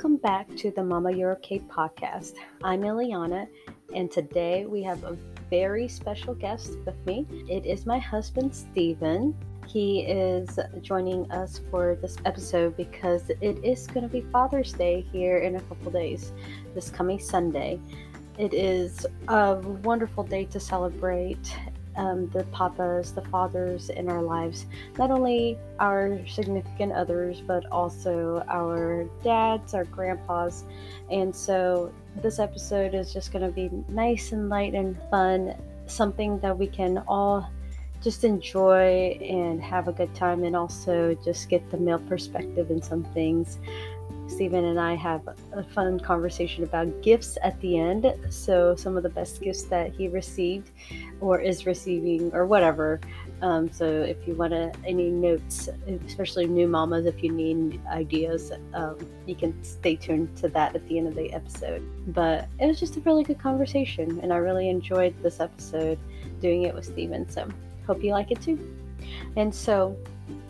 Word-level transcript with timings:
Welcome 0.00 0.16
back 0.16 0.48
to 0.56 0.70
the 0.70 0.82
Mama 0.82 1.12
You're 1.12 1.32
Okay 1.32 1.58
podcast. 1.58 2.36
I'm 2.64 2.80
Ilyana, 2.80 3.46
and 3.94 4.10
today 4.10 4.64
we 4.64 4.82
have 4.82 5.04
a 5.04 5.14
very 5.50 5.88
special 5.88 6.34
guest 6.34 6.78
with 6.86 6.96
me. 7.04 7.26
It 7.50 7.66
is 7.66 7.84
my 7.84 7.98
husband, 7.98 8.56
Stephen. 8.56 9.36
He 9.66 10.00
is 10.00 10.58
joining 10.80 11.30
us 11.30 11.60
for 11.70 11.98
this 12.00 12.16
episode 12.24 12.78
because 12.78 13.28
it 13.28 13.62
is 13.62 13.86
going 13.88 14.08
to 14.08 14.08
be 14.08 14.22
Father's 14.32 14.72
Day 14.72 15.04
here 15.12 15.36
in 15.36 15.56
a 15.56 15.60
couple 15.60 15.92
days, 15.92 16.32
this 16.74 16.88
coming 16.88 17.18
Sunday. 17.18 17.78
It 18.38 18.54
is 18.54 19.06
a 19.28 19.56
wonderful 19.56 20.24
day 20.24 20.46
to 20.46 20.58
celebrate 20.58 21.54
um, 21.96 22.28
the 22.30 22.44
papas, 22.44 23.12
the 23.12 23.22
fathers 23.22 23.90
in 23.90 24.08
our 24.08 24.22
lives, 24.22 24.66
not 24.98 25.10
only 25.10 25.58
our 25.78 26.20
significant 26.26 26.92
others, 26.92 27.40
but 27.40 27.66
also 27.66 28.44
our 28.48 29.04
dads, 29.22 29.74
our 29.74 29.84
grandpas. 29.84 30.64
And 31.10 31.34
so 31.34 31.92
this 32.22 32.38
episode 32.38 32.94
is 32.94 33.12
just 33.12 33.32
going 33.32 33.44
to 33.44 33.52
be 33.52 33.70
nice 33.88 34.32
and 34.32 34.48
light 34.48 34.74
and 34.74 34.96
fun, 35.10 35.54
something 35.86 36.38
that 36.40 36.56
we 36.56 36.66
can 36.66 37.02
all 37.08 37.50
just 38.02 38.24
enjoy 38.24 39.18
and 39.20 39.62
have 39.62 39.86
a 39.86 39.92
good 39.92 40.14
time, 40.14 40.44
and 40.44 40.56
also 40.56 41.14
just 41.22 41.50
get 41.50 41.70
the 41.70 41.76
male 41.76 41.98
perspective 41.98 42.70
in 42.70 42.80
some 42.80 43.04
things. 43.12 43.58
Stephen 44.30 44.64
and 44.64 44.78
I 44.78 44.94
have 44.94 45.28
a 45.52 45.62
fun 45.62 45.98
conversation 45.98 46.62
about 46.62 47.02
gifts 47.02 47.36
at 47.42 47.60
the 47.60 47.78
end. 47.78 48.06
So, 48.30 48.76
some 48.76 48.96
of 48.96 49.02
the 49.02 49.08
best 49.08 49.42
gifts 49.42 49.64
that 49.64 49.92
he 49.92 50.08
received 50.08 50.70
or 51.20 51.40
is 51.40 51.66
receiving, 51.66 52.32
or 52.32 52.46
whatever. 52.46 53.00
Um, 53.42 53.70
so, 53.72 53.84
if 53.84 54.16
you 54.26 54.34
want 54.34 54.52
to, 54.52 54.72
any 54.86 55.10
notes, 55.10 55.68
especially 56.06 56.46
new 56.46 56.68
mamas, 56.68 57.06
if 57.06 57.22
you 57.22 57.32
need 57.32 57.84
ideas, 57.88 58.52
um, 58.72 58.96
you 59.26 59.34
can 59.34 59.62
stay 59.64 59.96
tuned 59.96 60.36
to 60.38 60.48
that 60.48 60.76
at 60.76 60.86
the 60.88 60.98
end 60.98 61.08
of 61.08 61.16
the 61.16 61.32
episode. 61.32 61.82
But 62.14 62.48
it 62.60 62.66
was 62.66 62.78
just 62.78 62.96
a 62.96 63.00
really 63.00 63.24
good 63.24 63.38
conversation, 63.38 64.20
and 64.22 64.32
I 64.32 64.36
really 64.36 64.68
enjoyed 64.68 65.20
this 65.22 65.40
episode 65.40 65.98
doing 66.40 66.62
it 66.62 66.74
with 66.74 66.84
Stephen. 66.84 67.28
So, 67.28 67.48
hope 67.86 68.02
you 68.02 68.12
like 68.12 68.30
it 68.30 68.40
too. 68.40 68.58
And 69.36 69.52
so, 69.52 69.96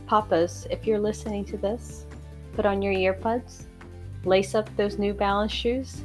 Papas, 0.06 0.66
if 0.70 0.86
you're 0.86 1.00
listening 1.00 1.44
to 1.46 1.56
this, 1.56 2.04
put 2.52 2.66
on 2.66 2.82
your 2.82 2.92
earbuds 2.92 3.64
lace 4.24 4.54
up 4.54 4.68
those 4.76 4.98
New 4.98 5.14
Balance 5.14 5.52
shoes, 5.52 6.02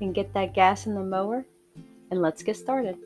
and 0.00 0.14
get 0.14 0.32
that 0.34 0.54
gas 0.54 0.86
in 0.86 0.94
the 0.94 1.00
mower, 1.02 1.44
and 2.10 2.22
let's 2.22 2.42
get 2.42 2.56
started. 2.56 2.96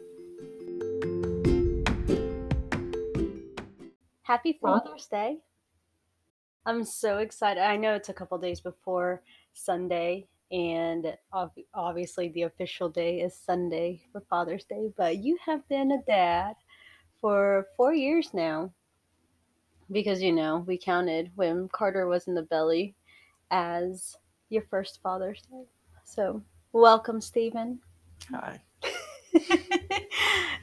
Happy 4.22 4.58
Father's 4.60 5.06
Day. 5.06 5.38
I'm 6.64 6.84
so 6.84 7.18
excited. 7.18 7.62
I 7.62 7.77
know 7.77 7.94
it's 7.94 8.08
a 8.08 8.14
couple 8.14 8.38
days 8.38 8.60
before 8.60 9.22
Sunday, 9.52 10.27
and 10.50 11.16
obviously 11.74 12.28
the 12.28 12.42
official 12.42 12.88
day 12.88 13.20
is 13.20 13.36
Sunday 13.36 14.00
for 14.12 14.20
Father's 14.30 14.64
Day, 14.64 14.92
but 14.96 15.18
you 15.18 15.38
have 15.44 15.68
been 15.68 15.92
a 15.92 16.02
dad 16.06 16.55
for 17.20 17.66
four 17.77 17.92
years 17.94 18.33
now. 18.33 18.72
Because, 19.90 20.22
you 20.22 20.33
know, 20.33 20.64
we 20.66 20.78
counted 20.78 21.33
when 21.34 21.68
Carter 21.68 22.06
was 22.06 22.27
in 22.27 22.34
the 22.34 22.42
belly 22.42 22.94
as 23.50 24.16
your 24.53 24.62
first 24.70 25.00
Father's 25.03 25.41
Day. 25.50 25.64
So, 26.05 26.42
welcome, 26.72 27.20
Stephen. 27.20 27.81
Hi. 28.31 28.61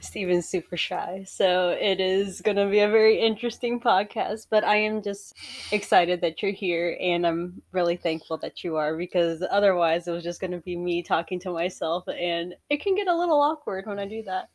Stephen's 0.00 0.48
super 0.48 0.76
shy, 0.76 1.24
so 1.26 1.70
it 1.70 2.00
is 2.00 2.40
going 2.40 2.56
to 2.56 2.66
be 2.66 2.78
a 2.80 2.88
very 2.88 3.18
interesting 3.18 3.80
podcast. 3.80 4.46
But 4.48 4.62
I 4.62 4.76
am 4.76 5.02
just 5.02 5.34
excited 5.72 6.20
that 6.20 6.40
you're 6.40 6.52
here, 6.52 6.96
and 7.00 7.26
I'm 7.26 7.60
really 7.72 7.96
thankful 7.96 8.38
that 8.38 8.62
you 8.62 8.76
are 8.76 8.96
because 8.96 9.42
otherwise 9.50 10.06
it 10.06 10.12
was 10.12 10.22
just 10.22 10.40
going 10.40 10.52
to 10.52 10.58
be 10.58 10.76
me 10.76 11.02
talking 11.02 11.40
to 11.40 11.50
myself, 11.50 12.04
and 12.08 12.54
it 12.70 12.80
can 12.80 12.94
get 12.94 13.08
a 13.08 13.16
little 13.16 13.40
awkward 13.40 13.86
when 13.86 13.98
I 13.98 14.06
do 14.06 14.22
that. 14.22 14.48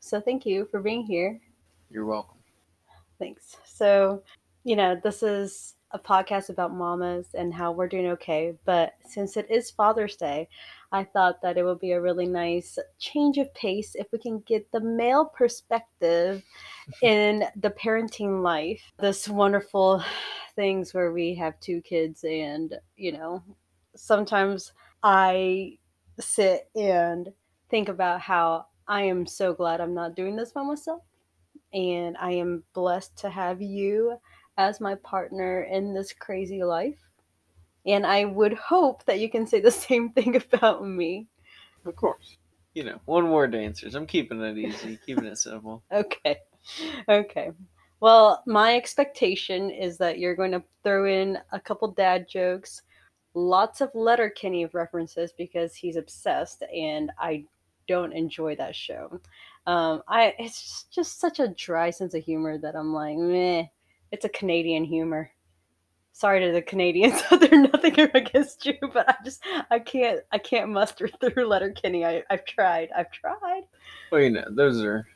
So, 0.00 0.18
thank 0.18 0.46
you 0.46 0.66
for 0.70 0.80
being 0.80 1.04
here. 1.04 1.38
You're 1.90 2.06
welcome. 2.06 2.38
Thanks. 3.18 3.56
So, 3.66 4.22
you 4.64 4.76
know, 4.76 4.98
this 5.02 5.22
is 5.22 5.74
a 5.92 5.98
podcast 5.98 6.50
about 6.50 6.74
mamas 6.74 7.28
and 7.34 7.52
how 7.52 7.72
we're 7.72 7.88
doing 7.88 8.08
okay. 8.08 8.54
But 8.64 8.94
since 9.08 9.36
it 9.36 9.50
is 9.50 9.70
Father's 9.70 10.16
Day, 10.16 10.48
I 10.92 11.04
thought 11.04 11.42
that 11.42 11.56
it 11.56 11.64
would 11.64 11.80
be 11.80 11.92
a 11.92 12.00
really 12.00 12.26
nice 12.26 12.78
change 12.98 13.38
of 13.38 13.52
pace 13.54 13.94
if 13.94 14.06
we 14.12 14.18
can 14.18 14.40
get 14.40 14.70
the 14.72 14.80
male 14.80 15.26
perspective 15.26 16.42
in 17.02 17.44
the 17.56 17.70
parenting 17.70 18.42
life. 18.42 18.80
This 18.98 19.28
wonderful 19.28 20.02
things 20.56 20.92
where 20.92 21.12
we 21.12 21.34
have 21.36 21.60
two 21.60 21.80
kids, 21.82 22.24
and 22.24 22.74
you 22.96 23.12
know, 23.12 23.42
sometimes 23.94 24.72
I 25.02 25.78
sit 26.18 26.68
and 26.74 27.32
think 27.70 27.88
about 27.88 28.20
how 28.20 28.66
I 28.86 29.02
am 29.02 29.26
so 29.26 29.52
glad 29.52 29.80
I'm 29.80 29.94
not 29.94 30.16
doing 30.16 30.36
this 30.36 30.52
by 30.52 30.62
myself. 30.62 31.02
And 31.72 32.16
I 32.18 32.32
am 32.32 32.64
blessed 32.72 33.18
to 33.18 33.30
have 33.30 33.60
you 33.60 34.18
as 34.58 34.80
my 34.80 34.96
partner 34.96 35.62
in 35.62 35.94
this 35.94 36.12
crazy 36.12 36.62
life. 36.64 36.98
And 37.86 38.04
I 38.04 38.26
would 38.26 38.52
hope 38.52 39.04
that 39.06 39.20
you 39.20 39.30
can 39.30 39.46
say 39.46 39.60
the 39.60 39.70
same 39.88 40.10
thing 40.10 40.36
about 40.36 40.86
me. 40.86 41.28
Of 41.86 41.96
course. 41.96 42.36
You 42.74 42.84
know, 42.84 43.00
one 43.06 43.30
word 43.30 43.54
answers. 43.54 43.94
I'm 43.94 44.06
keeping 44.06 44.42
it 44.42 44.58
easy, 44.58 44.98
keeping 45.06 45.24
it 45.24 45.38
simple. 45.38 45.82
Okay. 45.92 46.36
Okay. 47.08 47.52
Well, 48.00 48.42
my 48.46 48.76
expectation 48.76 49.70
is 49.70 49.96
that 49.98 50.18
you're 50.18 50.36
going 50.36 50.52
to 50.52 50.62
throw 50.84 51.06
in 51.06 51.38
a 51.52 51.58
couple 51.58 51.88
dad 51.92 52.28
jokes, 52.28 52.82
lots 53.32 53.80
of 53.80 53.90
Letterkenny 53.94 54.66
references 54.66 55.32
because 55.32 55.74
he's 55.74 55.96
obsessed, 55.96 56.62
and 56.74 57.10
I 57.18 57.44
don't 57.86 58.12
enjoy 58.12 58.54
that 58.56 58.76
show. 58.76 59.20
Um, 59.66 60.02
I 60.08 60.34
it's 60.38 60.84
just 60.90 61.18
such 61.18 61.40
a 61.40 61.48
dry 61.48 61.90
sense 61.90 62.12
of 62.14 62.22
humor 62.22 62.58
that 62.58 62.76
I'm 62.76 62.92
like, 62.92 63.16
meh 63.16 63.64
it's 64.12 64.24
a 64.24 64.28
Canadian 64.28 64.84
humor. 64.84 65.30
Sorry 66.12 66.44
to 66.44 66.52
the 66.52 66.62
Canadians 66.62 67.22
out 67.30 67.40
there, 67.40 67.60
nothing 67.60 68.00
against 68.14 68.66
you, 68.66 68.74
but 68.92 69.08
I 69.08 69.14
just 69.24 69.42
I 69.70 69.78
can't 69.78 70.20
I 70.32 70.38
can't 70.38 70.70
muster 70.70 71.08
through 71.20 71.46
Letterkenny. 71.46 72.04
I 72.04 72.24
I've 72.30 72.44
tried. 72.44 72.90
I've 72.96 73.10
tried. 73.12 73.62
Well, 74.10 74.20
you 74.20 74.30
know, 74.30 74.44
those 74.50 74.82
are 74.82 75.06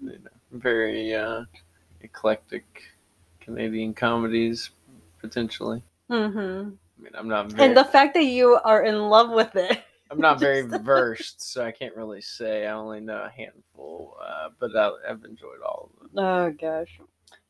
you 0.00 0.10
know, 0.10 0.30
very 0.52 1.14
uh, 1.14 1.44
eclectic 2.02 2.64
Canadian 3.40 3.94
comedies, 3.94 4.70
potentially. 5.20 5.82
Mm-hmm. 6.10 6.70
I 6.70 7.02
mean, 7.02 7.12
I'm 7.14 7.28
not. 7.28 7.50
Very, 7.50 7.68
and 7.68 7.76
the 7.76 7.84
fact 7.84 8.14
that 8.14 8.24
you 8.24 8.58
are 8.64 8.84
in 8.84 9.08
love 9.08 9.30
with 9.30 9.56
it. 9.56 9.82
I'm 10.10 10.20
not 10.20 10.38
very 10.38 10.62
versed, 10.62 11.42
so 11.42 11.64
I 11.64 11.72
can't 11.72 11.96
really 11.96 12.20
say. 12.20 12.66
I 12.66 12.72
only 12.72 13.00
know 13.00 13.24
a 13.24 13.30
handful, 13.30 14.16
uh, 14.22 14.50
but 14.60 14.76
I, 14.76 14.90
I've 15.08 15.24
enjoyed 15.24 15.60
all 15.66 15.90
of 15.90 16.12
them. 16.12 16.24
Oh 16.24 16.50
gosh, 16.60 17.00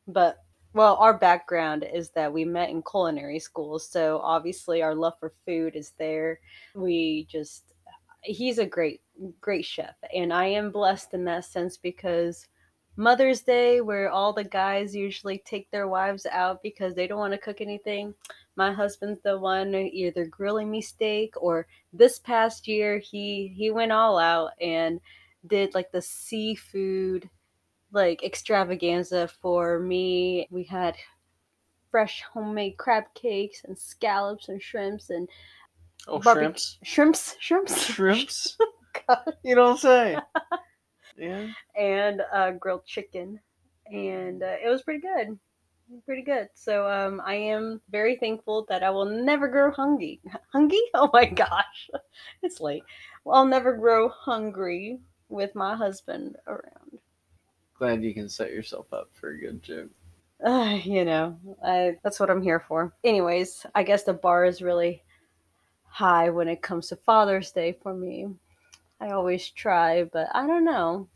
but 0.07 0.39
well, 0.75 0.97
our 0.97 1.17
background 1.17 1.87
is 1.91 2.09
that 2.11 2.31
we 2.31 2.43
met 2.43 2.69
in 2.69 2.83
culinary 2.83 3.39
school, 3.39 3.79
so 3.79 4.19
obviously 4.21 4.81
our 4.81 4.93
love 4.93 5.13
for 5.21 5.33
food 5.45 5.73
is 5.73 5.93
there. 5.97 6.41
We 6.75 7.27
just 7.31 7.73
he's 8.23 8.57
a 8.57 8.65
great 8.65 9.01
great 9.39 9.63
chef 9.63 9.95
and 10.13 10.33
I 10.33 10.47
am 10.47 10.71
blessed 10.71 11.13
in 11.13 11.23
that 11.25 11.45
sense 11.45 11.77
because 11.77 12.47
Mother's 12.97 13.41
Day 13.41 13.79
where 13.79 14.09
all 14.09 14.33
the 14.33 14.43
guys 14.43 14.95
usually 14.95 15.37
take 15.45 15.71
their 15.71 15.87
wives 15.87 16.25
out 16.29 16.61
because 16.61 16.93
they 16.93 17.07
don't 17.07 17.19
want 17.19 17.33
to 17.33 17.39
cook 17.39 17.61
anything. 17.61 18.13
My 18.57 18.73
husband's 18.73 19.21
the 19.21 19.37
one 19.37 19.73
either 19.75 20.25
grilling 20.25 20.69
me 20.69 20.81
steak 20.81 21.35
or 21.37 21.67
this 21.93 22.19
past 22.19 22.67
year 22.67 22.97
he 22.99 23.53
he 23.55 23.71
went 23.71 23.93
all 23.93 24.17
out 24.17 24.51
and 24.59 24.99
did 25.47 25.73
like 25.73 25.91
the 25.91 26.01
seafood 26.01 27.29
like 27.91 28.23
extravaganza 28.23 29.27
for 29.41 29.79
me. 29.79 30.47
We 30.51 30.63
had 30.63 30.95
fresh 31.91 32.23
homemade 32.33 32.77
crab 32.77 33.05
cakes 33.13 33.61
and 33.63 33.77
scallops 33.77 34.49
and 34.49 34.61
shrimps 34.61 35.09
and 35.09 35.29
oh 36.09 36.19
shrimps 36.19 36.77
shrimps 36.83 37.37
shrimps 37.39 37.85
shrimps. 37.85 38.57
you 39.43 39.55
don't 39.55 39.79
say. 39.79 40.17
yeah. 41.17 41.47
And 41.77 42.21
uh, 42.33 42.51
grilled 42.51 42.85
chicken, 42.85 43.39
and 43.91 44.43
uh, 44.43 44.55
it 44.63 44.69
was 44.69 44.81
pretty 44.83 45.01
good. 45.01 45.39
Pretty 46.05 46.23
good. 46.23 46.49
So 46.55 46.89
um, 46.89 47.21
I 47.23 47.35
am 47.35 47.79
very 47.91 48.15
thankful 48.15 48.65
that 48.69 48.83
I 48.83 48.89
will 48.89 49.05
never 49.05 49.47
grow 49.47 49.71
hungry. 49.71 50.19
Hungry? 50.51 50.81
Oh 50.95 51.11
my 51.13 51.25
gosh, 51.25 51.89
it's 52.41 52.59
late. 52.59 52.83
Well, 53.23 53.37
I'll 53.37 53.45
never 53.45 53.77
grow 53.77 54.09
hungry 54.09 54.99
with 55.29 55.53
my 55.53 55.75
husband 55.75 56.37
around 56.47 56.99
glad 57.77 58.03
you 58.03 58.13
can 58.13 58.29
set 58.29 58.51
yourself 58.51 58.91
up 58.93 59.09
for 59.13 59.29
a 59.31 59.39
good 59.39 59.61
joke. 59.61 59.89
Uh, 60.43 60.79
you 60.83 61.05
know, 61.05 61.37
I, 61.63 61.97
that's 62.03 62.19
what 62.19 62.29
I'm 62.29 62.41
here 62.41 62.59
for. 62.59 62.93
Anyways, 63.03 63.65
I 63.73 63.83
guess 63.83 64.03
the 64.03 64.13
bar 64.13 64.45
is 64.45 64.61
really 64.61 65.03
high 65.83 66.29
when 66.29 66.47
it 66.47 66.61
comes 66.61 66.87
to 66.87 66.95
Father's 66.95 67.51
Day 67.51 67.77
for 67.81 67.93
me. 67.93 68.27
I 68.99 69.11
always 69.11 69.49
try, 69.49 70.03
but 70.03 70.27
I 70.33 70.45
don't 70.45 70.65
know. 70.65 71.07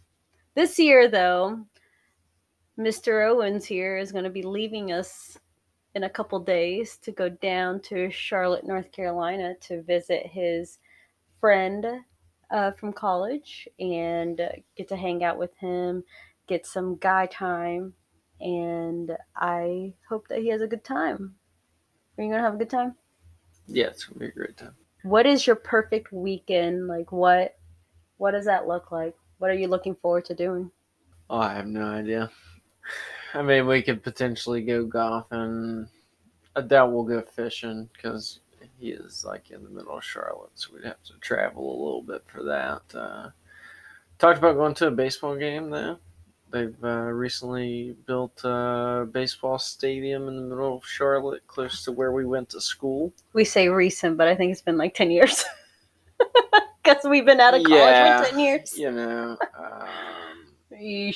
This 0.55 0.79
year, 0.79 1.09
though, 1.09 1.65
Mr. 2.77 3.29
Owens 3.29 3.65
here 3.65 3.97
is 3.97 4.11
going 4.11 4.23
to 4.23 4.29
be 4.29 4.43
leaving 4.43 4.91
us 4.91 5.37
in 5.95 6.03
a 6.03 6.09
couple 6.09 6.39
days 6.39 6.97
to 6.97 7.11
go 7.11 7.29
down 7.29 7.81
to 7.81 8.09
Charlotte, 8.09 8.65
North 8.65 8.91
Carolina 8.91 9.55
to 9.61 9.81
visit 9.81 10.25
his 10.25 10.79
friend 11.39 11.85
uh, 12.51 12.71
from 12.71 12.93
college 12.93 13.67
and 13.79 14.37
get 14.75 14.87
to 14.87 14.95
hang 14.95 15.23
out 15.23 15.37
with 15.37 15.55
him, 15.57 16.03
get 16.49 16.65
some 16.65 16.97
guy 16.97 17.27
time, 17.27 17.93
and 18.41 19.15
I 19.35 19.93
hope 20.09 20.27
that 20.27 20.39
he 20.39 20.49
has 20.49 20.61
a 20.61 20.67
good 20.67 20.83
time. 20.83 21.35
Are 22.17 22.23
you 22.23 22.29
gonna 22.29 22.43
have 22.43 22.55
a 22.55 22.57
good 22.57 22.69
time? 22.69 22.95
Yeah, 23.67 23.85
it's 23.85 24.03
gonna 24.03 24.19
be 24.19 24.25
a 24.25 24.31
great 24.31 24.57
time. 24.57 24.75
What 25.03 25.25
is 25.25 25.47
your 25.47 25.55
perfect 25.55 26.11
weekend? 26.11 26.87
Like 26.87 27.11
what 27.11 27.55
what 28.17 28.31
does 28.31 28.45
that 28.45 28.67
look 28.67 28.91
like? 28.91 29.15
What 29.37 29.51
are 29.51 29.55
you 29.55 29.67
looking 29.67 29.95
forward 29.95 30.25
to 30.25 30.35
doing? 30.35 30.71
Oh, 31.29 31.37
I 31.37 31.53
have 31.53 31.67
no 31.67 31.85
idea. 31.85 32.29
I 33.33 33.43
mean, 33.43 33.67
we 33.67 33.83
could 33.83 34.03
potentially 34.03 34.63
go 34.63 34.83
golfing. 34.85 35.87
I 36.55 36.61
doubt 36.61 36.91
we'll 36.91 37.03
go 37.03 37.21
fishing 37.21 37.87
because 37.93 38.39
he 38.79 38.89
is 38.89 39.23
like 39.23 39.51
in 39.51 39.63
the 39.63 39.69
middle 39.69 39.97
of 39.97 40.03
Charlotte, 40.03 40.51
so 40.55 40.73
we'd 40.73 40.85
have 40.85 41.01
to 41.03 41.13
travel 41.21 41.63
a 41.63 41.81
little 41.83 42.01
bit 42.01 42.23
for 42.27 42.43
that. 42.43 42.81
Uh, 42.93 43.29
talked 44.17 44.39
about 44.39 44.55
going 44.55 44.73
to 44.75 44.87
a 44.87 44.91
baseball 44.91 45.35
game 45.37 45.69
though. 45.69 45.99
They've 46.51 46.75
uh, 46.83 46.87
recently 47.11 47.95
built 48.07 48.41
a 48.43 49.07
baseball 49.11 49.59
stadium 49.59 50.27
in 50.27 50.35
the 50.35 50.41
middle 50.41 50.77
of 50.77 50.85
Charlotte, 50.85 51.45
close 51.47 51.83
to 51.83 51.91
where 51.91 52.11
we 52.11 52.25
went 52.25 52.49
to 52.49 52.61
school. 52.61 53.13
We 53.33 53.45
say 53.45 53.69
recent, 53.69 54.17
but 54.17 54.27
I 54.27 54.35
think 54.35 54.51
it's 54.51 54.61
been 54.61 54.77
like 54.77 54.93
10 54.93 55.11
years. 55.11 55.43
Because 56.83 57.03
we've 57.09 57.25
been 57.25 57.39
out 57.39 57.53
of 57.53 57.63
college 57.63 57.79
Yeah. 57.81 58.23
for 58.23 58.29
10 58.29 58.39
years. 58.39 58.77
You 58.77 58.91
know, 58.91 59.37
um, 59.57 59.87
yeah. 60.79 61.11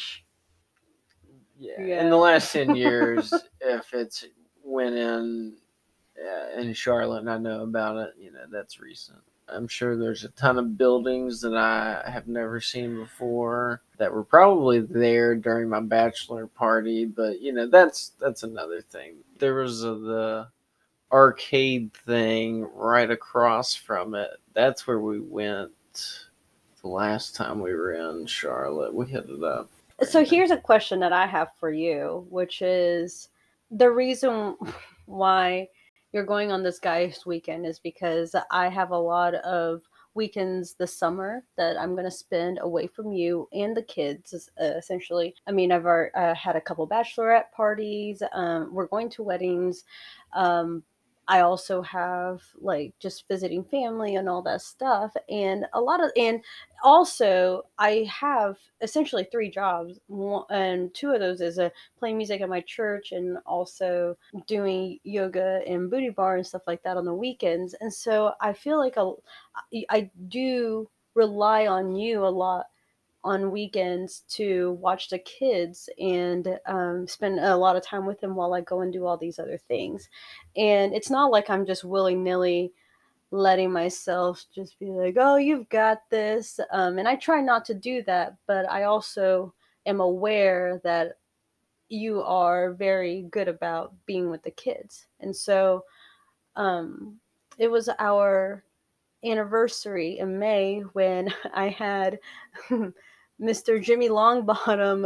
Yeah. 1.60 2.02
In 2.02 2.10
the 2.10 2.18
last 2.18 2.52
ten 2.52 2.76
years, 2.76 3.34
if 3.62 3.94
it's 3.94 4.26
went 4.64 4.96
in 4.96 5.56
uh, 6.22 6.60
in 6.60 6.74
Charlotte, 6.74 7.20
and 7.20 7.30
I 7.30 7.38
know 7.38 7.64
about 7.64 7.98
it, 7.98 8.14
you 8.20 8.32
know 8.32 8.46
that's 8.52 8.80
recent. 8.80 9.20
I'm 9.48 9.68
sure 9.68 9.96
there's 9.96 10.24
a 10.24 10.30
ton 10.30 10.58
of 10.58 10.78
buildings 10.78 11.42
that 11.42 11.56
I 11.56 12.10
have 12.10 12.28
never 12.28 12.60
seen 12.62 12.96
before 12.96 13.82
that 13.98 14.12
were 14.12 14.24
probably 14.24 14.80
there 14.80 15.36
during 15.36 15.70
my 15.70 15.80
bachelor 15.80 16.48
party, 16.48 17.06
but 17.06 17.42
you 17.42 17.54
know 17.54 17.68
that's 17.68 18.12
that's 18.20 18.44
another 18.44 18.82
thing. 18.82 19.16
There 19.40 19.56
was 19.56 19.84
a, 19.84 19.96
the 19.96 20.48
arcade 21.12 21.94
thing 21.94 22.68
right 22.74 23.10
across 23.10 23.76
from 23.76 24.16
it. 24.16 24.32
That's 24.54 24.88
where 24.88 25.00
we 25.00 25.20
went 25.20 25.72
the 26.82 26.90
last 26.90 27.36
time 27.36 27.62
we 27.62 27.74
were 27.74 27.94
in 27.94 28.26
Charlotte. 28.26 28.94
We 28.94 29.08
hit 29.08 29.30
it 29.30 29.44
up. 29.44 29.70
So 30.02 30.26
here's 30.26 30.52
a 30.52 30.58
question 30.58 31.00
that 31.00 31.14
I 31.14 31.26
have 31.28 31.50
for 31.60 31.72
you, 31.72 32.26
which 32.30 32.62
is 32.62 33.30
the 33.72 33.90
reason 33.90 34.58
why 35.06 35.70
you're 36.14 36.24
going 36.24 36.52
on 36.52 36.62
this 36.64 36.80
guy's 36.80 37.26
weekend 37.26 37.66
is 37.66 37.80
because 37.80 38.36
I 38.52 38.70
have 38.70 38.92
a 38.92 38.98
lot 38.98 39.34
of 39.36 39.82
weekends 40.14 40.76
this 40.76 40.96
summer 40.96 41.44
that 41.58 41.76
I'm 41.76 41.94
going 41.94 42.06
to 42.06 42.12
spend 42.12 42.60
away 42.62 42.86
from 42.86 43.12
you 43.12 43.50
and 43.52 43.76
the 43.76 43.82
kids, 43.82 44.50
uh, 44.62 44.64
essentially. 44.78 45.34
I 45.48 45.52
mean, 45.52 45.72
I've 45.72 45.88
uh, 45.88 46.36
had 46.36 46.56
a 46.56 46.62
couple 46.62 46.88
bachelorette 46.88 47.52
parties. 47.52 48.22
Um, 48.32 48.72
we're 48.72 48.88
going 48.88 49.10
to 49.10 49.24
weddings. 49.24 49.86
Um, 50.34 50.84
I 51.28 51.40
also 51.42 51.82
have 51.82 52.42
like 52.60 52.94
just 53.00 53.28
visiting 53.28 53.64
family 53.64 54.16
and 54.16 54.28
all 54.30 54.42
that 54.44 54.62
stuff, 54.62 55.14
and 55.30 55.66
a 55.74 55.82
lot 55.82 56.04
of 56.04 56.12
and 56.18 56.44
also 56.84 57.64
I 57.78 58.10
have 58.12 58.58
essentially 58.82 59.24
three 59.32 59.50
jobs, 59.50 60.00
and 60.50 60.94
two 60.94 61.12
of 61.12 61.20
those 61.22 61.42
is 61.42 61.58
a 61.60 61.72
playing 61.98 62.18
music 62.18 62.42
at 62.42 62.50
my 62.50 62.62
church 62.62 63.12
and 63.12 63.38
also 63.46 64.18
doing 64.48 65.00
yoga 65.04 65.62
and 65.68 65.90
booty 65.90 66.10
bar 66.10 66.36
and 66.38 66.46
stuff 66.48 66.64
like 66.68 66.84
that 66.84 66.98
on 66.98 67.06
the 67.06 67.14
weekends. 67.14 67.74
And 67.80 67.94
so 67.94 68.34
I 68.42 68.54
feel 68.54 68.78
like 68.78 68.98
a, 68.98 69.14
I 69.90 70.10
do 70.28 70.90
rely 71.16 71.68
on 71.68 71.96
you 71.96 72.26
a 72.26 72.28
lot 72.30 72.66
on 73.24 73.52
weekends 73.52 74.24
to 74.28 74.74
watch 74.82 75.10
the 75.10 75.20
kids 75.20 75.90
and 75.98 76.60
um, 76.66 77.08
spend 77.08 77.40
a 77.40 77.56
lot 77.56 77.76
of 77.76 77.86
time 77.86 78.06
with 78.06 78.20
them 78.20 78.36
while 78.36 78.54
I 78.54 78.62
go 78.62 78.82
and 78.82 78.92
do 78.92 79.06
all 79.06 79.18
these 79.18 79.40
other 79.40 79.58
things. 79.58 80.10
And 80.58 80.94
it's 80.94 81.10
not 81.10 81.32
like 81.32 81.50
I'm 81.50 81.66
just 81.66 81.84
willy 81.84 82.16
nilly 82.16 82.74
letting 83.32 83.72
myself 83.72 84.46
just 84.54 84.78
be 84.78 84.88
like, 84.88 85.16
oh, 85.18 85.38
you've 85.38 85.68
got 85.70 86.02
this. 86.10 86.60
Um, 86.72 87.00
and 87.00 87.08
I 87.08 87.16
try 87.16 87.42
not 87.42 87.66
to 87.66 87.74
do 87.74 88.04
that, 88.04 88.36
but 88.46 88.70
I 88.70 88.84
also 88.84 89.54
am 89.86 90.02
aware 90.02 90.80
that 90.84 91.18
you 91.90 92.22
are 92.22 92.74
very 92.74 93.24
good 93.32 93.48
about 93.48 93.94
being 94.06 94.30
with 94.30 94.44
the 94.44 94.52
kids. 94.52 95.08
And 95.20 95.36
so 95.36 95.84
um, 96.56 97.20
it 97.58 97.70
was 97.70 97.90
our 98.00 98.64
anniversary 99.24 100.20
in 100.20 100.38
May 100.40 100.82
when 100.94 101.34
I 101.54 101.70
had 101.70 102.20
Mr. 103.44 103.82
Jimmy 103.82 104.10
Longbottom. 104.10 105.04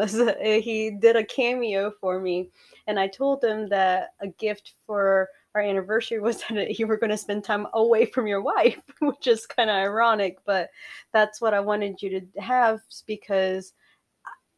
He 0.64 0.92
did 0.92 1.16
a 1.16 1.26
cameo 1.26 1.92
for 2.00 2.20
me, 2.20 2.50
and 2.86 3.00
I 3.00 3.08
told 3.08 3.44
him 3.44 3.68
that 3.70 4.10
a 4.22 4.28
gift 4.28 4.74
for 4.86 5.30
our 5.56 5.62
anniversary 5.62 6.20
was 6.20 6.44
that 6.50 6.78
you 6.80 6.88
were 6.88 6.98
going 6.98 7.10
to 7.10 7.18
spend 7.18 7.44
time 7.44 7.68
away 7.74 8.06
from 8.06 8.28
your 8.28 8.42
wife, 8.42 8.80
which 9.02 9.28
is 9.28 9.46
kind 9.46 9.70
of 9.70 9.76
ironic, 9.76 10.38
but 10.46 10.70
that's 11.12 11.42
what 11.42 11.54
I 11.54 11.60
wanted 11.60 12.02
you 12.02 12.20
to 12.20 12.42
have 12.42 12.80
because 13.08 13.74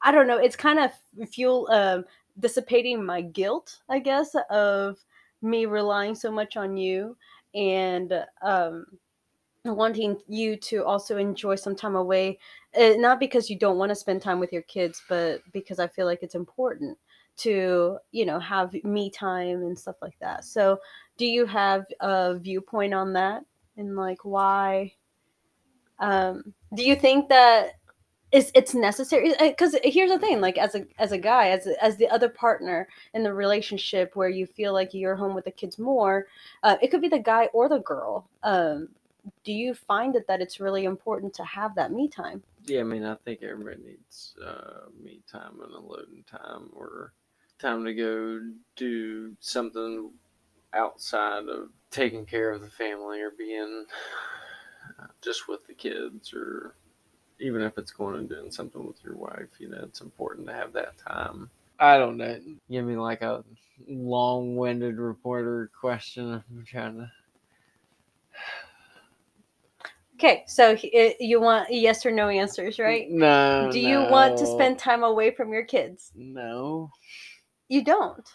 I 0.01 0.11
don't 0.11 0.27
know, 0.27 0.37
it's 0.37 0.55
kind 0.55 0.79
of 0.79 0.91
fuel 1.29 1.67
um, 1.71 2.05
dissipating 2.39 3.03
my 3.03 3.21
guilt, 3.21 3.79
I 3.89 3.99
guess, 3.99 4.35
of 4.49 4.97
me 5.41 5.65
relying 5.65 6.15
so 6.15 6.31
much 6.31 6.57
on 6.57 6.77
you 6.77 7.17
and 7.53 8.25
um, 8.41 8.85
wanting 9.65 10.17
you 10.27 10.55
to 10.55 10.85
also 10.85 11.17
enjoy 11.17 11.55
some 11.55 11.75
time 11.75 11.95
away, 11.95 12.39
uh, 12.79 12.93
not 12.97 13.19
because 13.19 13.49
you 13.49 13.57
don't 13.57 13.77
want 13.77 13.89
to 13.89 13.95
spend 13.95 14.21
time 14.21 14.39
with 14.39 14.53
your 14.53 14.61
kids, 14.63 15.01
but 15.09 15.41
because 15.51 15.79
I 15.79 15.87
feel 15.87 16.05
like 16.05 16.23
it's 16.23 16.35
important 16.35 16.97
to, 17.37 17.97
you 18.11 18.25
know, 18.25 18.39
have 18.39 18.73
me 18.83 19.09
time 19.09 19.61
and 19.63 19.77
stuff 19.77 19.95
like 20.01 20.17
that. 20.19 20.43
So, 20.43 20.79
do 21.17 21.25
you 21.25 21.45
have 21.45 21.85
a 21.99 22.37
viewpoint 22.39 22.93
on 22.93 23.13
that 23.13 23.43
and 23.77 23.95
like 23.95 24.23
why? 24.23 24.93
Um, 25.99 26.53
do 26.73 26.83
you 26.83 26.95
think 26.95 27.27
that 27.29 27.73
it's 28.31 28.51
it's 28.55 28.73
necessary? 28.73 29.33
Because 29.39 29.75
here's 29.83 30.11
the 30.11 30.19
thing: 30.19 30.39
like 30.39 30.57
as 30.57 30.75
a 30.75 30.85
as 30.97 31.11
a 31.11 31.17
guy, 31.17 31.49
as 31.49 31.67
as 31.81 31.97
the 31.97 32.07
other 32.09 32.29
partner 32.29 32.87
in 33.13 33.23
the 33.23 33.33
relationship, 33.33 34.15
where 34.15 34.29
you 34.29 34.45
feel 34.45 34.71
like 34.73 34.93
you're 34.93 35.15
home 35.15 35.35
with 35.35 35.45
the 35.45 35.51
kids 35.51 35.79
more, 35.79 36.27
uh, 36.63 36.77
it 36.81 36.91
could 36.91 37.01
be 37.01 37.09
the 37.09 37.19
guy 37.19 37.45
or 37.53 37.67
the 37.67 37.79
girl. 37.79 38.29
Um, 38.43 38.89
do 39.43 39.53
you 39.53 39.73
find 39.73 40.15
it 40.15 40.27
that 40.27 40.41
it's 40.41 40.59
really 40.59 40.85
important 40.85 41.33
to 41.35 41.43
have 41.43 41.75
that 41.75 41.91
me 41.91 42.07
time? 42.07 42.43
Yeah, 42.65 42.81
I 42.81 42.83
mean, 42.83 43.05
I 43.05 43.15
think 43.15 43.41
everybody 43.43 43.81
needs 43.83 44.35
uh, 44.45 44.89
me 45.01 45.21
time 45.31 45.59
and 45.63 45.73
alone 45.73 46.23
time 46.29 46.69
or 46.75 47.13
time 47.59 47.83
to 47.85 47.93
go 47.93 48.39
do 48.75 49.35
something 49.39 50.11
outside 50.73 51.47
of 51.47 51.69
taking 51.91 52.25
care 52.25 52.51
of 52.51 52.61
the 52.61 52.69
family 52.69 53.21
or 53.21 53.31
being 53.31 53.85
uh, 54.99 55.07
just 55.21 55.47
with 55.47 55.65
the 55.67 55.73
kids 55.73 56.33
or 56.33 56.75
even 57.39 57.61
if 57.61 57.77
it's 57.77 57.91
going 57.91 58.17
and 58.17 58.29
doing 58.29 58.51
something 58.51 58.85
with 58.85 59.03
your 59.03 59.15
wife, 59.15 59.47
you 59.59 59.69
know, 59.69 59.79
it's 59.83 60.01
important 60.01 60.47
to 60.47 60.53
have 60.53 60.73
that 60.73 60.97
time. 60.97 61.49
I 61.79 61.97
don't 61.97 62.17
know. 62.17 62.37
Give 62.69 62.85
me 62.85 62.97
like 62.97 63.21
a 63.21 63.43
long 63.87 64.57
winded 64.57 64.97
reporter 64.97 65.71
question. 65.79 66.33
I'm 66.33 66.65
trying 66.65 66.97
to. 66.97 67.11
Okay, 70.19 70.43
so 70.47 70.75
you 71.21 71.39
want 71.39 71.71
yes 71.71 72.05
or 72.05 72.11
no 72.11 72.27
answers, 72.27 72.77
right? 72.77 73.09
No. 73.09 73.69
Do 73.71 73.79
you 73.79 74.01
want 74.01 74.37
to 74.39 74.45
spend 74.47 74.77
time 74.77 75.01
away 75.01 75.31
from 75.31 75.53
your 75.53 75.63
kids? 75.63 76.11
No. 76.13 76.91
You 77.69 77.85
don't. 77.85 78.27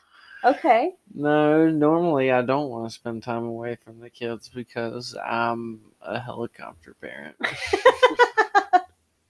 Okay. 0.42 0.92
No, 1.14 1.68
normally 1.68 2.32
I 2.32 2.40
don't 2.40 2.70
want 2.70 2.88
to 2.88 2.94
spend 2.94 3.22
time 3.22 3.44
away 3.44 3.76
from 3.84 4.00
the 4.00 4.08
kids 4.08 4.48
because 4.48 5.14
I'm 5.22 5.80
a 6.00 6.18
helicopter 6.18 6.96
parent. 7.02 7.36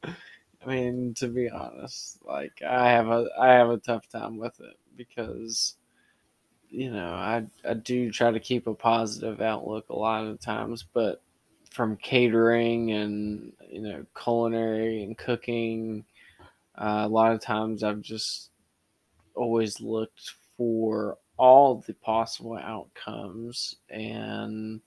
I 0.04 0.14
mean, 0.64 1.12
to 1.14 1.26
be 1.26 1.50
honest, 1.50 2.24
like 2.24 2.62
I 2.64 2.88
have 2.90 3.08
a 3.08 3.26
I 3.36 3.48
have 3.48 3.70
a 3.70 3.78
tough 3.78 4.08
time 4.08 4.36
with 4.36 4.60
it 4.60 4.78
because 4.96 5.74
you 6.70 6.92
know, 6.92 7.14
I 7.14 7.46
I 7.68 7.74
do 7.74 8.12
try 8.12 8.30
to 8.30 8.38
keep 8.38 8.68
a 8.68 8.74
positive 8.74 9.40
outlook 9.40 9.88
a 9.88 9.96
lot 9.96 10.24
of 10.24 10.40
times, 10.40 10.84
but 10.94 11.20
from 11.74 11.96
catering 11.96 12.92
and 12.92 13.52
you 13.68 13.80
know, 13.80 14.06
culinary 14.16 15.02
and 15.02 15.18
cooking, 15.18 16.04
uh, 16.78 17.02
a 17.04 17.08
lot 17.08 17.32
of 17.32 17.40
times 17.40 17.82
I've 17.82 18.00
just 18.00 18.50
always 19.34 19.80
looked 19.80 20.34
for 20.56 21.18
all 21.36 21.82
the 21.84 21.94
possible 21.94 22.56
outcomes 22.56 23.74
and 23.90 24.80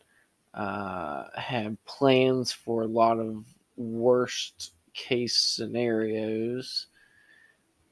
uh, 0.53 1.25
had 1.35 1.77
plans 1.83 2.53
for 2.53 2.83
a 2.83 2.87
lot 2.87 3.19
of 3.19 3.43
worst 3.75 4.71
case 4.93 5.35
scenarios. 5.35 6.87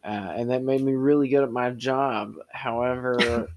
Uh, 0.06 0.36
and 0.38 0.50
that 0.50 0.64
made 0.64 0.82
me 0.82 0.94
really 0.94 1.28
good 1.28 1.44
at 1.44 1.52
my 1.52 1.70
job. 1.72 2.36
However, 2.54 3.50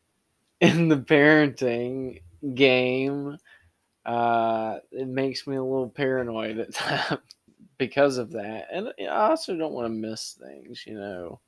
in 0.62 0.88
the 0.88 0.96
parenting 0.96 2.22
game, 2.54 3.36
uh, 4.08 4.78
it 4.90 5.06
makes 5.06 5.46
me 5.46 5.56
a 5.56 5.62
little 5.62 5.90
paranoid 5.90 6.58
at 6.58 7.20
because 7.78 8.16
of 8.16 8.32
that. 8.32 8.68
And 8.72 8.90
I 9.02 9.28
also 9.28 9.54
don't 9.54 9.74
want 9.74 9.84
to 9.84 9.90
miss 9.90 10.32
things, 10.32 10.84
you 10.86 10.94
know. 10.94 11.40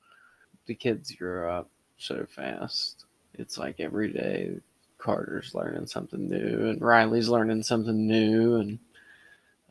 The 0.67 0.75
kids 0.75 1.11
grow 1.13 1.51
up 1.51 1.71
so 1.97 2.27
fast. 2.29 3.07
It's 3.33 3.57
like 3.57 3.81
every 3.81 4.13
day 4.13 4.59
Carter's 4.99 5.55
learning 5.55 5.87
something 5.87 6.29
new 6.29 6.69
and 6.69 6.83
Riley's 6.83 7.31
learning 7.31 7.63
something 7.63 8.07
new 8.07 8.57
and 8.57 8.79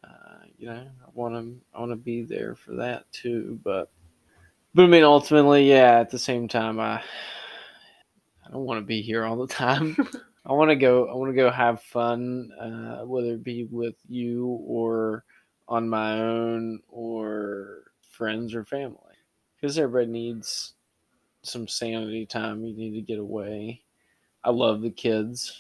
uh, 0.03 0.45
you 0.57 0.67
know, 0.67 0.81
I 0.81 1.09
want 1.13 1.35
to 1.35 1.61
I 1.75 1.79
want 1.79 1.91
to 1.91 1.95
be 1.95 2.23
there 2.23 2.55
for 2.55 2.73
that 2.77 3.09
too, 3.11 3.59
but 3.63 3.91
but 4.73 4.85
I 4.85 4.87
mean 4.87 5.03
ultimately, 5.03 5.69
yeah, 5.69 5.99
at 5.99 6.09
the 6.09 6.17
same 6.17 6.47
time 6.47 6.79
I 6.79 6.95
I 6.95 8.51
don't 8.51 8.65
want 8.65 8.79
to 8.79 8.85
be 8.85 9.03
here 9.03 9.25
all 9.25 9.37
the 9.37 9.53
time. 9.53 9.95
I 10.45 10.53
want 10.53 10.69
to 10.69 10.75
go. 10.75 11.07
I 11.07 11.15
want 11.15 11.31
to 11.31 11.35
go 11.35 11.49
have 11.51 11.81
fun, 11.81 12.51
uh, 12.59 13.05
whether 13.05 13.33
it 13.33 13.43
be 13.43 13.65
with 13.69 13.95
you 14.07 14.45
or 14.47 15.25
on 15.67 15.89
my 15.89 16.19
own 16.19 16.79
or 16.87 17.83
friends 18.09 18.55
or 18.55 18.65
family, 18.65 18.97
because 19.55 19.77
everybody 19.77 20.11
needs 20.11 20.73
some 21.43 21.67
sanity 21.67 22.25
time. 22.25 22.63
You 22.63 22.75
need 22.75 22.95
to 22.95 23.01
get 23.01 23.19
away. 23.19 23.83
I 24.43 24.51
love 24.51 24.81
the 24.81 24.91
kids. 24.91 25.53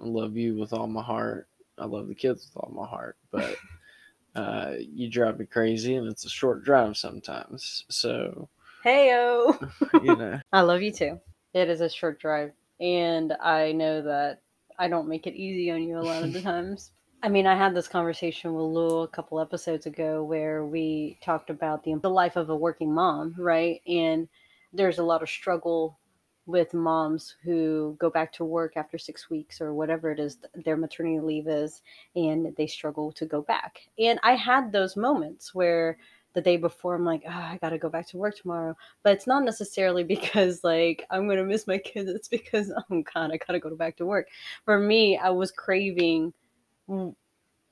I 0.00 0.06
love 0.06 0.36
you 0.36 0.56
with 0.56 0.72
all 0.72 0.86
my 0.86 1.02
heart. 1.02 1.48
I 1.78 1.86
love 1.86 2.08
the 2.08 2.14
kids 2.14 2.46
with 2.46 2.62
all 2.62 2.72
my 2.74 2.86
heart, 2.86 3.16
but 3.30 3.56
uh, 4.34 4.74
you 4.78 5.08
drive 5.08 5.38
me 5.38 5.46
crazy, 5.46 5.94
and 5.96 6.06
it's 6.06 6.24
a 6.24 6.30
short 6.30 6.64
drive 6.64 6.96
sometimes. 6.96 7.84
So, 7.88 8.48
heyo, 8.84 9.70
you 10.02 10.16
know, 10.16 10.40
I 10.52 10.60
love 10.60 10.82
you 10.82 10.92
too. 10.92 11.20
It 11.54 11.68
is 11.68 11.80
a 11.80 11.88
short 11.88 12.20
drive, 12.20 12.52
and 12.80 13.34
I 13.40 13.72
know 13.72 14.02
that 14.02 14.40
I 14.78 14.88
don't 14.88 15.08
make 15.08 15.26
it 15.26 15.34
easy 15.34 15.70
on 15.70 15.82
you 15.82 15.98
a 15.98 16.00
lot 16.00 16.22
of 16.22 16.32
the 16.32 16.40
times. 16.52 16.92
I 17.22 17.28
mean, 17.28 17.46
I 17.46 17.54
had 17.54 17.74
this 17.74 17.88
conversation 17.88 18.54
with 18.54 18.64
Lou 18.64 19.00
a 19.00 19.08
couple 19.08 19.40
episodes 19.40 19.84
ago 19.84 20.24
where 20.24 20.64
we 20.64 21.18
talked 21.22 21.50
about 21.50 21.84
the, 21.84 21.94
the 21.96 22.08
life 22.08 22.36
of 22.36 22.48
a 22.48 22.56
working 22.56 22.94
mom, 22.94 23.34
right? 23.38 23.82
And 23.86 24.26
there's 24.72 24.98
a 24.98 25.02
lot 25.02 25.22
of 25.22 25.28
struggle 25.28 25.98
with 26.46 26.72
moms 26.72 27.36
who 27.44 27.96
go 28.00 28.08
back 28.08 28.32
to 28.32 28.44
work 28.44 28.76
after 28.76 28.96
six 28.96 29.28
weeks 29.28 29.60
or 29.60 29.74
whatever 29.74 30.10
it 30.10 30.18
is 30.18 30.38
their 30.64 30.78
maternity 30.78 31.20
leave 31.20 31.46
is, 31.46 31.82
and 32.16 32.54
they 32.56 32.66
struggle 32.66 33.12
to 33.12 33.26
go 33.26 33.42
back. 33.42 33.80
And 33.98 34.18
I 34.22 34.34
had 34.34 34.72
those 34.72 34.96
moments 34.96 35.54
where 35.54 35.98
the 36.32 36.40
day 36.40 36.56
before 36.56 36.94
i'm 36.94 37.04
like 37.04 37.22
oh, 37.26 37.30
i 37.30 37.58
gotta 37.60 37.78
go 37.78 37.88
back 37.88 38.06
to 38.08 38.16
work 38.16 38.36
tomorrow. 38.36 38.76
But 39.02 39.14
it's 39.14 39.26
not 39.26 39.44
necessarily 39.44 40.04
because 40.16 40.62
like 40.64 41.04
i'm 41.10 41.28
gonna 41.28 41.44
miss 41.44 41.66
my 41.66 41.78
kids 41.78 42.10
it's 42.10 42.28
because 42.28 42.72
oh 42.90 43.02
god 43.14 43.30
i 43.32 43.36
gotta 43.36 43.60
go 43.60 43.74
back 43.74 43.96
to 43.98 44.06
work. 44.06 44.28
For 44.64 44.78
me 44.78 45.16
i 45.18 45.30
was 45.30 45.50
craving 45.50 46.32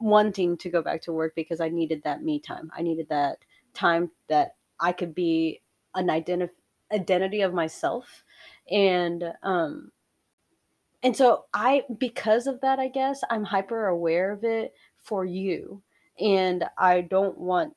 wanting 0.00 0.56
to 0.56 0.70
go 0.70 0.80
back 0.82 1.02
to 1.02 1.12
work 1.12 1.34
because 1.34 1.60
i 1.60 1.68
needed 1.68 2.02
that 2.04 2.22
me 2.22 2.38
time. 2.38 2.70
I 2.76 2.82
needed 2.82 3.08
that 3.08 3.38
time 3.74 4.10
that 4.28 4.56
i 4.80 4.92
could 4.92 5.14
be 5.14 5.60
an 5.94 6.06
identi- 6.08 6.50
identity 6.92 7.42
of 7.42 7.54
myself. 7.54 8.24
And 8.70 9.32
um 9.42 9.90
and 11.02 11.16
so 11.16 11.44
i 11.54 11.82
because 11.98 12.46
of 12.46 12.60
that 12.60 12.78
i 12.80 12.88
guess 12.88 13.22
i'm 13.30 13.44
hyper 13.44 13.86
aware 13.86 14.32
of 14.32 14.44
it 14.44 14.74
for 14.96 15.24
you. 15.24 15.82
And 16.20 16.64
i 16.76 17.02
don't 17.02 17.38
want 17.38 17.74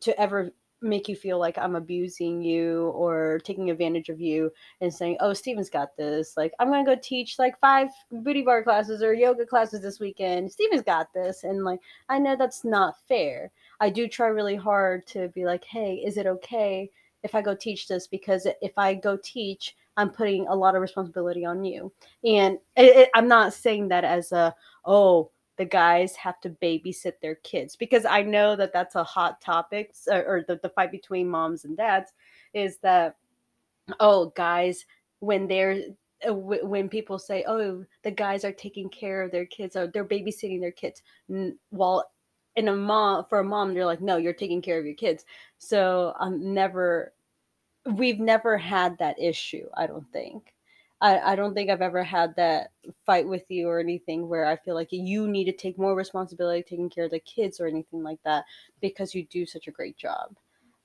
to 0.00 0.18
ever 0.20 0.52
make 0.82 1.08
you 1.08 1.16
feel 1.16 1.38
like 1.38 1.56
I'm 1.58 1.74
abusing 1.74 2.42
you 2.42 2.88
or 2.88 3.40
taking 3.44 3.70
advantage 3.70 4.08
of 4.08 4.20
you 4.20 4.52
and 4.80 4.92
saying, 4.92 5.16
"Oh, 5.20 5.32
Stephen's 5.32 5.70
got 5.70 5.96
this. 5.96 6.36
Like, 6.36 6.52
I'm 6.58 6.70
gonna 6.70 6.84
go 6.84 6.96
teach 6.96 7.38
like 7.38 7.58
five 7.60 7.88
booty 8.10 8.42
bar 8.42 8.62
classes 8.62 9.02
or 9.02 9.14
yoga 9.14 9.46
classes 9.46 9.80
this 9.80 10.00
weekend. 10.00 10.52
Stephen's 10.52 10.82
got 10.82 11.12
this." 11.14 11.44
And 11.44 11.64
like, 11.64 11.80
I 12.08 12.18
know 12.18 12.36
that's 12.36 12.64
not 12.64 12.98
fair. 13.08 13.52
I 13.80 13.90
do 13.90 14.06
try 14.08 14.28
really 14.28 14.56
hard 14.56 15.06
to 15.08 15.28
be 15.28 15.44
like, 15.44 15.64
"Hey, 15.64 15.96
is 16.04 16.16
it 16.18 16.26
okay 16.26 16.90
if 17.22 17.34
I 17.34 17.42
go 17.42 17.54
teach 17.54 17.88
this? 17.88 18.06
Because 18.06 18.46
if 18.60 18.72
I 18.76 18.94
go 18.94 19.16
teach, 19.16 19.76
I'm 19.96 20.10
putting 20.10 20.46
a 20.46 20.54
lot 20.54 20.74
of 20.74 20.82
responsibility 20.82 21.44
on 21.44 21.64
you." 21.64 21.92
And 22.24 22.58
it, 22.76 22.96
it, 22.96 23.10
I'm 23.14 23.28
not 23.28 23.54
saying 23.54 23.88
that 23.88 24.04
as 24.04 24.32
a, 24.32 24.54
"Oh." 24.84 25.30
The 25.56 25.64
guys 25.64 26.14
have 26.16 26.40
to 26.40 26.50
babysit 26.50 27.14
their 27.20 27.36
kids 27.36 27.76
because 27.76 28.04
I 28.04 28.22
know 28.22 28.56
that 28.56 28.72
that's 28.72 28.94
a 28.94 29.04
hot 29.04 29.40
topic 29.40 29.94
or, 30.10 30.24
or 30.24 30.44
the, 30.46 30.58
the 30.62 30.68
fight 30.68 30.90
between 30.90 31.28
moms 31.28 31.64
and 31.64 31.76
dads 31.76 32.12
is 32.52 32.78
that 32.78 33.16
oh 34.00 34.32
guys 34.36 34.84
when 35.20 35.46
they're 35.46 35.80
uh, 36.28 36.34
when 36.34 36.88
people 36.88 37.18
say 37.18 37.44
oh 37.46 37.84
the 38.02 38.10
guys 38.10 38.44
are 38.44 38.52
taking 38.52 38.88
care 38.88 39.22
of 39.22 39.30
their 39.30 39.46
kids 39.46 39.76
or 39.76 39.86
they're 39.86 40.04
babysitting 40.04 40.60
their 40.60 40.72
kids 40.72 41.02
while 41.70 42.04
in 42.56 42.68
a 42.68 42.76
mom 42.76 43.24
for 43.28 43.40
a 43.40 43.44
mom 43.44 43.72
they're 43.72 43.86
like 43.86 44.00
no 44.00 44.16
you're 44.16 44.32
taking 44.32 44.62
care 44.62 44.78
of 44.78 44.86
your 44.86 44.94
kids. 44.94 45.24
So 45.58 46.14
i'm 46.18 46.52
never 46.54 47.12
we've 47.86 48.20
never 48.20 48.58
had 48.58 48.98
that 48.98 49.20
issue 49.20 49.68
i 49.74 49.86
don't 49.86 50.10
think 50.12 50.52
I, 51.00 51.32
I 51.32 51.36
don't 51.36 51.52
think 51.54 51.70
I've 51.70 51.82
ever 51.82 52.02
had 52.02 52.34
that 52.36 52.70
fight 53.04 53.28
with 53.28 53.44
you 53.48 53.68
or 53.68 53.78
anything 53.78 54.28
where 54.28 54.46
I 54.46 54.56
feel 54.56 54.74
like 54.74 54.88
you 54.92 55.28
need 55.28 55.44
to 55.44 55.52
take 55.52 55.78
more 55.78 55.94
responsibility 55.94 56.62
taking 56.62 56.88
care 56.88 57.04
of 57.04 57.10
the 57.10 57.20
kids 57.20 57.60
or 57.60 57.66
anything 57.66 58.02
like 58.02 58.18
that 58.24 58.44
because 58.80 59.14
you 59.14 59.24
do 59.26 59.44
such 59.44 59.66
a 59.66 59.72
great 59.72 59.96
job. 59.96 60.36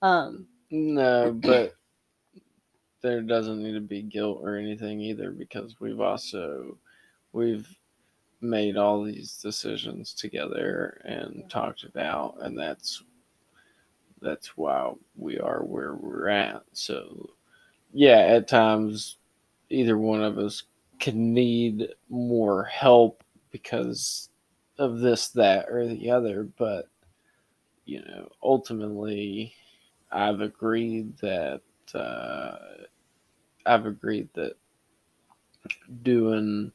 Um, 0.01 0.47
no, 0.69 1.31
but 1.31 1.75
there 3.01 3.21
doesn't 3.21 3.63
need 3.63 3.73
to 3.73 3.81
be 3.81 4.01
guilt 4.01 4.39
or 4.41 4.57
anything 4.57 4.99
either 4.99 5.31
because 5.31 5.79
we've 5.79 6.01
also 6.01 6.77
we've 7.31 7.67
made 8.41 8.75
all 8.75 9.03
these 9.03 9.37
decisions 9.37 10.13
together 10.13 11.01
and 11.05 11.49
talked 11.49 11.83
it 11.83 11.95
out 11.95 12.35
and 12.41 12.57
that's 12.57 13.03
that's 14.21 14.55
why 14.57 14.91
we 15.15 15.39
are 15.39 15.63
where 15.63 15.95
we're 15.95 16.27
at. 16.27 16.63
So 16.73 17.31
yeah, 17.93 18.19
at 18.19 18.47
times 18.47 19.17
either 19.71 19.97
one 19.97 20.23
of 20.23 20.37
us 20.37 20.63
can 20.99 21.33
need 21.33 21.89
more 22.09 22.63
help 22.65 23.23
because 23.51 24.29
of 24.77 24.99
this, 24.99 25.29
that, 25.29 25.67
or 25.69 25.87
the 25.87 26.09
other. 26.11 26.47
But, 26.57 26.87
you 27.85 28.01
know, 28.01 28.29
ultimately, 28.43 29.53
I've 30.11 30.41
agreed 30.41 31.17
that, 31.17 31.61
uh, 31.93 32.57
I've 33.65 33.85
agreed 33.85 34.29
that 34.35 34.55
doing 36.03 36.71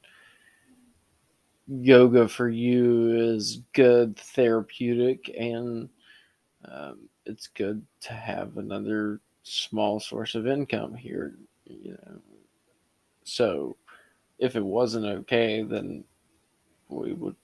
yoga 1.69 2.29
for 2.29 2.49
you 2.49 3.17
is 3.17 3.63
good 3.73 4.17
therapeutic 4.17 5.29
and 5.39 5.89
um, 6.65 7.09
it's 7.25 7.49
good 7.49 7.85
to 8.01 8.13
have 8.13 8.57
another 8.57 9.21
small 9.43 9.99
source 9.99 10.35
of 10.37 10.47
income 10.47 10.95
here 10.95 11.35
you 11.65 11.91
know 11.91 12.21
so 13.27 13.77
if 14.39 14.55
it 14.55 14.65
wasn't 14.65 15.05
okay, 15.05 15.63
then 15.63 16.05
we 16.89 17.13
would 17.13 17.37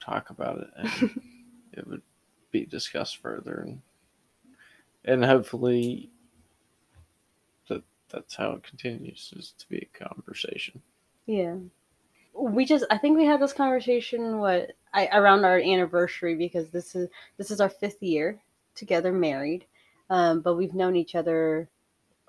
talk 0.00 0.30
about 0.30 0.58
it 0.58 0.68
and 0.76 1.20
it 1.72 1.86
would 1.86 2.02
be 2.50 2.64
discussed 2.64 3.18
further 3.18 3.64
and 3.66 3.80
and 5.04 5.24
hopefully 5.24 6.10
that 7.68 7.82
that's 8.10 8.34
how 8.34 8.52
it 8.52 8.62
continues 8.62 9.32
is 9.36 9.54
to 9.58 9.68
be 9.68 9.78
a 9.78 10.04
conversation. 10.04 10.82
Yeah. 11.26 11.54
We 12.34 12.64
just 12.64 12.84
I 12.90 12.98
think 12.98 13.16
we 13.16 13.24
had 13.24 13.40
this 13.40 13.52
conversation 13.52 14.38
what 14.38 14.72
I, 14.92 15.06
around 15.08 15.44
our 15.44 15.58
anniversary 15.58 16.34
because 16.34 16.70
this 16.70 16.96
is 16.96 17.08
this 17.36 17.50
is 17.50 17.60
our 17.60 17.68
fifth 17.68 18.02
year 18.02 18.40
together 18.74 19.12
married. 19.12 19.66
Um, 20.10 20.40
but 20.40 20.56
we've 20.56 20.74
known 20.74 20.96
each 20.96 21.14
other 21.14 21.68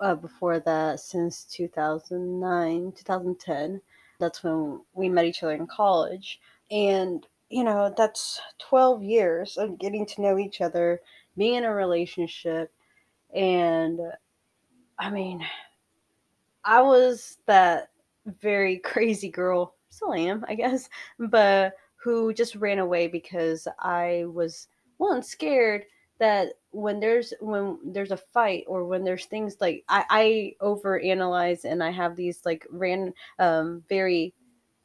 uh, 0.00 0.14
before 0.14 0.60
that 0.60 1.00
since 1.00 1.44
2009, 1.44 2.92
2010. 2.92 3.80
That's 4.18 4.42
when 4.42 4.80
we 4.92 5.08
met 5.08 5.24
each 5.24 5.42
other 5.42 5.54
in 5.54 5.66
college. 5.66 6.40
And, 6.70 7.26
you 7.48 7.64
know, 7.64 7.92
that's 7.96 8.40
12 8.58 9.02
years 9.02 9.56
of 9.56 9.78
getting 9.78 10.06
to 10.06 10.22
know 10.22 10.38
each 10.38 10.60
other, 10.60 11.00
being 11.36 11.54
in 11.56 11.64
a 11.64 11.74
relationship. 11.74 12.72
And 13.34 14.00
I 14.98 15.10
mean, 15.10 15.44
I 16.64 16.82
was 16.82 17.38
that 17.46 17.90
very 18.26 18.78
crazy 18.84 19.30
girl, 19.30 19.74
still 19.88 20.14
am, 20.14 20.44
I 20.48 20.54
guess, 20.54 20.88
but 21.18 21.74
who 21.96 22.32
just 22.32 22.54
ran 22.56 22.78
away 22.78 23.08
because 23.08 23.68
I 23.78 24.24
was, 24.26 24.68
one, 24.96 25.22
scared 25.22 25.84
that 26.18 26.54
when 26.72 27.00
there's 27.00 27.32
when 27.40 27.78
there's 27.84 28.12
a 28.12 28.16
fight 28.16 28.64
or 28.66 28.84
when 28.84 29.04
there's 29.04 29.26
things 29.26 29.56
like 29.60 29.84
I, 29.88 30.04
I 30.10 30.54
over 30.60 31.00
analyze 31.00 31.64
and 31.64 31.82
I 31.82 31.90
have 31.90 32.16
these 32.16 32.40
like 32.44 32.66
ran 32.70 33.12
um 33.38 33.82
very 33.88 34.34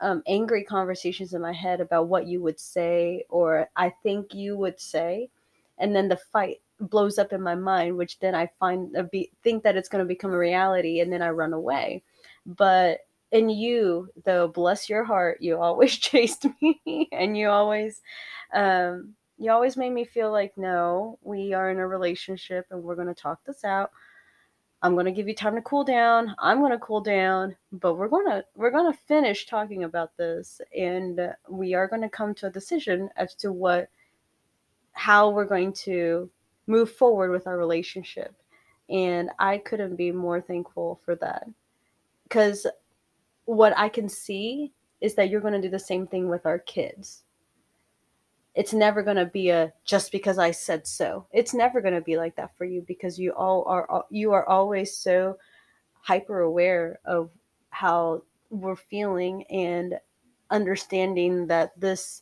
um 0.02 0.24
angry 0.28 0.64
conversations 0.64 1.34
in 1.34 1.42
my 1.42 1.54
head 1.54 1.82
about 1.82 2.08
what 2.08 2.28
you 2.28 2.42
would 2.42 2.60
say 2.60 3.26
or 3.30 3.70
I 3.76 3.94
think 4.04 4.34
you 4.34 4.58
would 4.58 4.80
say 4.80 5.30
and 5.78 5.96
then 5.96 6.08
the 6.08 6.18
fight 6.18 6.58
blows 6.80 7.20
up 7.20 7.32
in 7.34 7.42
my 7.42 7.56
mind 7.56 7.98
which 7.98 8.20
then 8.20 8.36
I 8.36 8.50
find 8.60 8.96
uh, 8.98 9.04
be, 9.04 9.32
think 9.44 9.64
that 9.64 9.78
it's 9.78 9.90
going 9.90 10.04
to 10.04 10.08
become 10.08 10.34
a 10.34 10.38
reality 10.38 11.00
and 11.00 11.12
then 11.14 11.22
I 11.22 11.30
run 11.30 11.54
away. 11.54 12.04
But 12.46 13.00
and 13.32 13.52
you 13.52 14.10
though 14.24 14.48
bless 14.48 14.90
your 14.90 15.04
heart 15.04 15.40
you 15.42 15.58
always 15.60 15.96
chased 15.98 16.48
me 16.62 17.10
and 17.12 17.38
you 17.38 17.50
always 17.50 18.02
um 18.54 19.16
you 19.38 19.52
always 19.52 19.78
made 19.78 19.92
me 19.92 20.06
feel 20.06 20.32
like 20.32 20.58
no 20.58 21.20
we 21.22 21.54
are 21.54 21.70
in 21.70 21.78
a 21.78 21.88
relationship 21.88 22.66
and 22.70 22.82
we're 22.82 22.96
going 22.96 23.08
to 23.08 23.14
talk 23.14 23.44
this 23.46 23.64
out. 23.64 23.92
I'm 24.82 24.94
going 24.94 25.06
to 25.06 25.12
give 25.12 25.28
you 25.28 25.34
time 25.34 25.56
to 25.56 25.62
cool 25.62 25.84
down. 25.84 26.36
I'm 26.38 26.60
going 26.60 26.72
to 26.72 26.78
cool 26.80 27.02
down 27.02 27.56
but 27.72 27.96
we're 27.96 28.08
going 28.08 28.28
to 28.28 28.46
we're 28.56 28.72
going 28.72 28.92
to 28.92 28.98
finish 28.98 29.46
talking 29.46 29.84
about 29.84 30.16
this 30.18 30.62
and 30.78 31.34
we 31.50 31.74
are 31.74 31.88
going 31.88 32.02
to 32.02 32.10
come 32.10 32.34
to 32.36 32.48
a 32.48 32.52
decision 32.52 33.10
as 33.16 33.36
to 33.36 33.52
what 33.52 33.90
how 34.94 35.30
we're 35.30 35.46
going 35.46 35.74
to 35.74 36.30
move 36.68 36.92
forward 36.92 37.32
with 37.32 37.48
our 37.48 37.58
relationship. 37.58 38.34
And 38.90 39.32
i 39.40 39.58
couldn't 39.58 39.96
be 39.96 40.12
more 40.12 40.40
thankful 40.40 41.02
for 41.04 41.16
that. 41.16 41.48
Because 42.24 42.66
what 43.46 43.78
I 43.78 43.90
can 43.90 44.10
see 44.10 44.72
is 45.02 45.16
that 45.16 45.30
you're 45.30 45.42
going 45.42 45.54
to 45.54 45.62
do 45.62 45.70
the 45.70 45.80
same 45.80 46.08
thing 46.08 46.30
with 46.30 46.46
our 46.46 46.60
kids. 46.60 47.25
It's 48.56 48.74
never 48.74 49.04
going 49.04 49.18
to 49.18 49.26
be 49.26 49.50
a 49.50 49.74
just 49.84 50.12
because 50.12 50.38
I 50.38 50.52
said 50.52 50.88
so. 50.88 51.28
It's 51.32 51.54
never 51.54 51.82
going 51.82 51.94
to 51.94 52.02
be 52.02 52.18
like 52.18 52.36
that 52.38 52.56
for 52.58 52.66
you 52.66 52.84
because 52.88 53.20
you 53.20 53.32
all 53.34 53.64
are 53.68 54.06
you 54.10 54.32
are 54.32 54.48
always 54.48 54.96
so 54.98 55.38
hyper 56.02 56.42
aware 56.42 57.00
of 57.06 57.30
how 57.70 58.22
we're 58.50 58.76
feeling 58.76 59.44
and 59.46 60.00
understanding 60.50 61.48
that 61.48 61.78
this 61.80 62.22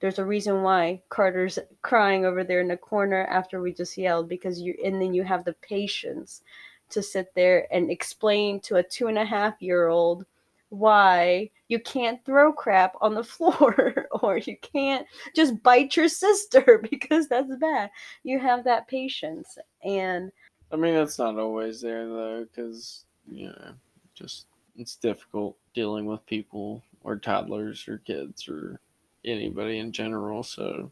there's 0.00 0.18
a 0.18 0.24
reason 0.24 0.62
why 0.62 1.00
Carter's 1.08 1.58
crying 1.80 2.26
over 2.26 2.44
there 2.44 2.60
in 2.60 2.68
the 2.68 2.76
corner 2.76 3.24
after 3.24 3.60
we 3.60 3.72
just 3.72 3.96
yelled 3.96 4.28
because 4.28 4.60
you 4.60 4.76
and 4.84 5.00
then 5.00 5.14
you 5.14 5.22
have 5.24 5.44
the 5.44 5.54
patience 5.54 6.42
to 6.90 7.02
sit 7.02 7.34
there 7.34 7.66
and 7.72 7.90
explain 7.90 8.60
to 8.60 8.76
a 8.76 8.82
two 8.82 9.08
and 9.08 9.18
a 9.18 9.24
half 9.24 9.60
year 9.60 9.88
old 9.88 10.26
why 10.68 11.50
you 11.68 11.78
can't 11.78 12.24
throw 12.24 12.52
crap 12.52 12.94
on 13.00 13.14
the 13.14 13.24
floor 13.34 14.01
you 14.22 14.56
can't 14.60 15.06
just 15.34 15.62
bite 15.62 15.96
your 15.96 16.08
sister 16.24 16.84
because 16.90 17.28
that's 17.28 17.54
bad. 17.56 17.90
You 18.22 18.38
have 18.38 18.64
that 18.64 18.88
patience. 18.88 19.58
And 19.84 20.30
I 20.70 20.76
mean, 20.76 20.94
it's 20.94 21.18
not 21.18 21.38
always 21.38 21.80
there 21.80 22.06
though, 22.06 22.44
because, 22.44 23.04
you 23.30 23.48
know, 23.48 23.72
just 24.14 24.46
it's 24.76 24.96
difficult 24.96 25.56
dealing 25.74 26.06
with 26.06 26.24
people 26.26 26.82
or 27.02 27.16
toddlers 27.16 27.86
or 27.88 27.98
kids 27.98 28.48
or 28.48 28.80
anybody 29.24 29.78
in 29.78 29.92
general. 29.92 30.42
So, 30.42 30.90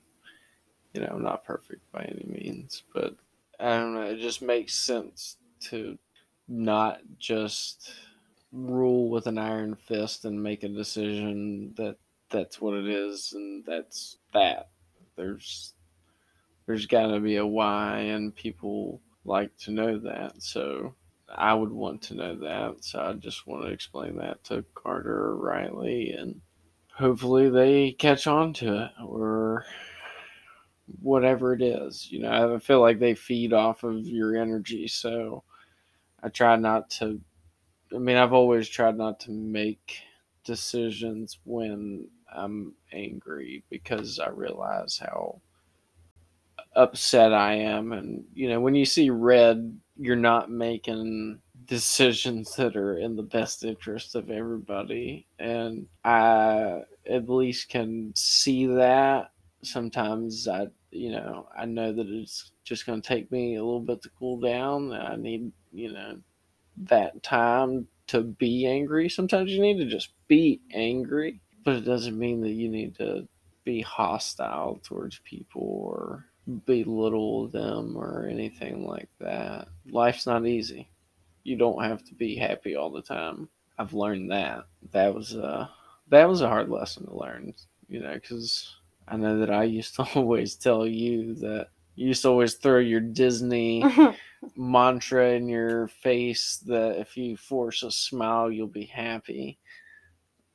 you 0.92 1.00
know, 1.00 1.18
not 1.18 1.44
perfect 1.44 1.90
by 1.92 2.02
any 2.02 2.26
means, 2.26 2.82
but 2.92 3.14
I 3.58 3.76
don't 3.78 3.94
know. 3.94 4.02
It 4.02 4.18
just 4.18 4.42
makes 4.42 4.74
sense 4.74 5.36
to 5.68 5.98
not 6.48 7.00
just 7.18 7.92
rule 8.52 9.08
with 9.08 9.26
an 9.26 9.38
iron 9.38 9.76
fist 9.76 10.24
and 10.24 10.42
make 10.42 10.64
a 10.64 10.68
decision 10.68 11.72
that 11.76 11.96
that's 12.30 12.60
what 12.60 12.74
it 12.74 12.88
is 12.88 13.32
and 13.34 13.64
that's 13.66 14.18
that. 14.32 14.70
There's 15.16 15.74
there's 16.66 16.86
got 16.86 17.08
to 17.08 17.20
be 17.20 17.36
a 17.36 17.46
why 17.46 17.98
and 17.98 18.34
people 18.34 19.00
like 19.24 19.56
to 19.58 19.72
know 19.72 19.98
that. 19.98 20.42
So 20.42 20.94
I 21.28 21.54
would 21.54 21.72
want 21.72 22.02
to 22.02 22.14
know 22.14 22.36
that. 22.36 22.84
So 22.84 23.00
I 23.00 23.12
just 23.14 23.46
want 23.46 23.64
to 23.64 23.70
explain 23.70 24.16
that 24.18 24.42
to 24.44 24.64
Carter 24.74 25.14
or 25.14 25.36
Riley 25.36 26.12
and 26.16 26.40
hopefully 26.94 27.50
they 27.50 27.92
catch 27.92 28.26
on 28.26 28.52
to 28.54 28.84
it 28.84 28.90
or 29.04 29.64
whatever 31.00 31.54
it 31.54 31.62
is. 31.62 32.10
You 32.10 32.20
know, 32.20 32.54
I 32.54 32.58
feel 32.58 32.80
like 32.80 32.98
they 32.98 33.14
feed 33.14 33.52
off 33.52 33.82
of 33.84 34.06
your 34.06 34.36
energy. 34.36 34.86
So 34.88 35.42
I 36.22 36.28
try 36.28 36.56
not 36.56 36.90
to 36.90 37.20
I 37.92 37.98
mean, 37.98 38.16
I've 38.16 38.32
always 38.32 38.68
tried 38.68 38.96
not 38.96 39.18
to 39.20 39.32
make 39.32 39.96
decisions 40.44 41.38
when 41.44 42.08
I'm 42.34 42.74
angry 42.92 43.64
because 43.70 44.18
I 44.18 44.28
realize 44.28 44.98
how 44.98 45.40
upset 46.74 47.32
I 47.32 47.54
am. 47.54 47.92
And, 47.92 48.24
you 48.34 48.48
know, 48.48 48.60
when 48.60 48.74
you 48.74 48.84
see 48.84 49.10
red, 49.10 49.78
you're 49.98 50.16
not 50.16 50.50
making 50.50 51.40
decisions 51.66 52.54
that 52.56 52.76
are 52.76 52.98
in 52.98 53.16
the 53.16 53.22
best 53.22 53.64
interest 53.64 54.14
of 54.14 54.30
everybody. 54.30 55.26
And 55.38 55.86
I 56.04 56.80
at 57.08 57.28
least 57.28 57.68
can 57.68 58.12
see 58.14 58.66
that. 58.66 59.30
Sometimes 59.62 60.48
I, 60.48 60.68
you 60.90 61.12
know, 61.12 61.48
I 61.56 61.66
know 61.66 61.92
that 61.92 62.08
it's 62.08 62.52
just 62.64 62.86
going 62.86 63.02
to 63.02 63.08
take 63.08 63.30
me 63.30 63.56
a 63.56 63.62
little 63.64 63.80
bit 63.80 64.02
to 64.02 64.10
cool 64.18 64.40
down. 64.40 64.92
I 64.92 65.16
need, 65.16 65.52
you 65.72 65.92
know, 65.92 66.18
that 66.84 67.22
time 67.22 67.86
to 68.08 68.22
be 68.22 68.66
angry. 68.66 69.08
Sometimes 69.08 69.50
you 69.50 69.60
need 69.60 69.78
to 69.78 69.86
just 69.86 70.12
be 70.28 70.60
angry, 70.72 71.40
but 71.64 71.76
it 71.76 71.84
doesn't 71.84 72.18
mean 72.18 72.40
that 72.42 72.50
you 72.50 72.68
need 72.68 72.94
to 72.96 73.26
be 73.64 73.80
hostile 73.82 74.80
towards 74.82 75.20
people 75.24 75.62
or 75.62 76.24
belittle 76.66 77.48
them 77.48 77.96
or 77.96 78.26
anything 78.26 78.86
like 78.86 79.08
that. 79.20 79.68
Life's 79.90 80.26
not 80.26 80.46
easy. 80.46 80.90
You 81.44 81.56
don't 81.56 81.82
have 81.82 82.04
to 82.04 82.14
be 82.14 82.36
happy 82.36 82.76
all 82.76 82.90
the 82.90 83.02
time. 83.02 83.48
I've 83.78 83.92
learned 83.92 84.30
that. 84.30 84.64
That 84.92 85.14
was 85.14 85.34
a 85.34 85.70
that 86.08 86.28
was 86.28 86.40
a 86.40 86.48
hard 86.48 86.68
lesson 86.68 87.06
to 87.06 87.16
learn, 87.16 87.54
you 87.88 88.00
know, 88.00 88.18
cuz 88.18 88.76
I 89.06 89.16
know 89.16 89.38
that 89.38 89.50
I 89.50 89.64
used 89.64 89.94
to 89.96 90.02
always 90.14 90.54
tell 90.56 90.86
you 90.86 91.34
that 91.36 91.68
you 91.96 92.08
used 92.08 92.22
to 92.22 92.28
always 92.28 92.54
throw 92.54 92.78
your 92.78 93.00
Disney 93.00 93.84
mantra 94.56 95.30
in 95.30 95.48
your 95.48 95.88
face 95.88 96.58
that 96.66 96.98
if 96.98 97.16
you 97.16 97.36
force 97.36 97.82
a 97.82 97.90
smile, 97.90 98.50
you'll 98.50 98.66
be 98.68 98.86
happy. 98.86 99.58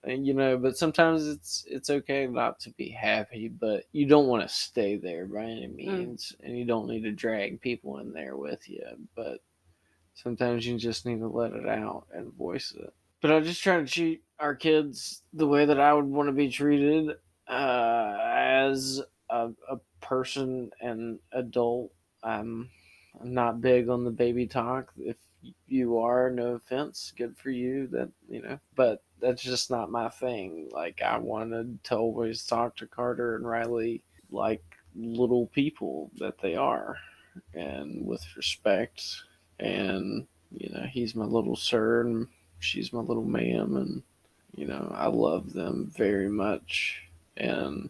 You 0.06 0.34
know, 0.34 0.58
but 0.58 0.78
sometimes 0.78 1.28
it's 1.28 1.66
it's 1.68 1.90
okay 1.90 2.28
not 2.28 2.60
to 2.62 2.70
be 2.72 2.90
happy, 2.90 3.48
but 3.48 3.86
you 3.92 4.06
don't 4.06 4.28
want 4.28 4.48
to 4.48 4.54
stay 4.54 4.98
there 4.98 5.26
by 5.26 5.44
any 5.44 5.68
mm. 5.68 5.76
means, 5.76 6.34
mm. 6.34 6.46
and 6.46 6.58
you 6.58 6.66
don't 6.66 6.88
need 6.88 7.04
to 7.04 7.12
drag 7.12 7.62
people 7.62 7.98
in 7.98 8.14
there 8.14 8.38
with 8.38 8.70
you. 8.70 8.84
But 9.16 9.40
sometimes 10.14 10.66
you 10.66 10.78
just 10.78 11.06
need 11.06 11.20
to 11.20 11.28
let 11.28 11.54
it 11.54 11.68
out 11.68 12.06
and 12.14 12.34
voice 12.34 12.74
it. 12.78 12.94
But 13.22 13.32
I'm 13.32 13.44
just 13.44 13.64
try 13.64 13.78
to 13.78 13.86
treat 13.86 14.24
our 14.40 14.54
kids 14.54 15.24
the 15.34 15.48
way 15.48 15.66
that 15.66 15.80
I 15.80 15.94
would 15.94 16.06
want 16.06 16.30
to 16.30 16.34
be 16.34 16.50
treated 16.50 17.16
uh, 17.48 18.18
as 18.22 19.02
a, 19.30 19.50
a 19.70 19.78
person 20.02 20.70
and 20.82 21.20
adult. 21.32 21.92
I'm 22.24 22.70
not 23.24 23.62
big 23.62 23.90
on 23.90 24.04
the 24.04 24.12
baby 24.12 24.46
talk. 24.46 24.92
If 24.98 25.18
you 25.68 25.98
are, 26.00 26.30
no 26.30 26.54
offense, 26.54 27.14
good 27.18 27.38
for 27.38 27.50
you. 27.50 27.88
That 27.88 28.10
you 28.30 28.42
know, 28.42 28.60
but 28.76 29.04
that's 29.26 29.42
just 29.42 29.72
not 29.72 29.90
my 29.90 30.10
thing. 30.10 30.70
Like 30.72 31.02
I 31.02 31.18
wanted 31.18 31.84
to 31.86 31.98
always 31.98 32.46
talk 32.46 32.76
to 32.78 32.86
Carter 32.86 33.36
and 33.36 33.48
Riley 33.48 34.04
like 34.32 34.64
little 34.96 35.48
people 35.48 36.12
that 36.20 36.40
they 36.42 36.56
are, 36.56 36.98
and 37.54 38.06
with 38.06 38.24
respect. 38.38 39.04
And 39.60 40.28
you 40.52 40.70
know, 40.70 40.84
he's 40.84 41.16
my 41.16 41.26
little 41.26 41.56
sir, 41.56 42.02
and 42.02 42.28
she's 42.60 42.94
my 42.94 43.02
little 43.02 43.26
ma'am, 43.26 43.76
and 43.76 44.04
you 44.56 44.68
know, 44.68 44.92
I 44.96 45.08
love 45.08 45.54
them 45.54 45.92
very 45.96 46.30
much, 46.30 47.02
and 47.36 47.90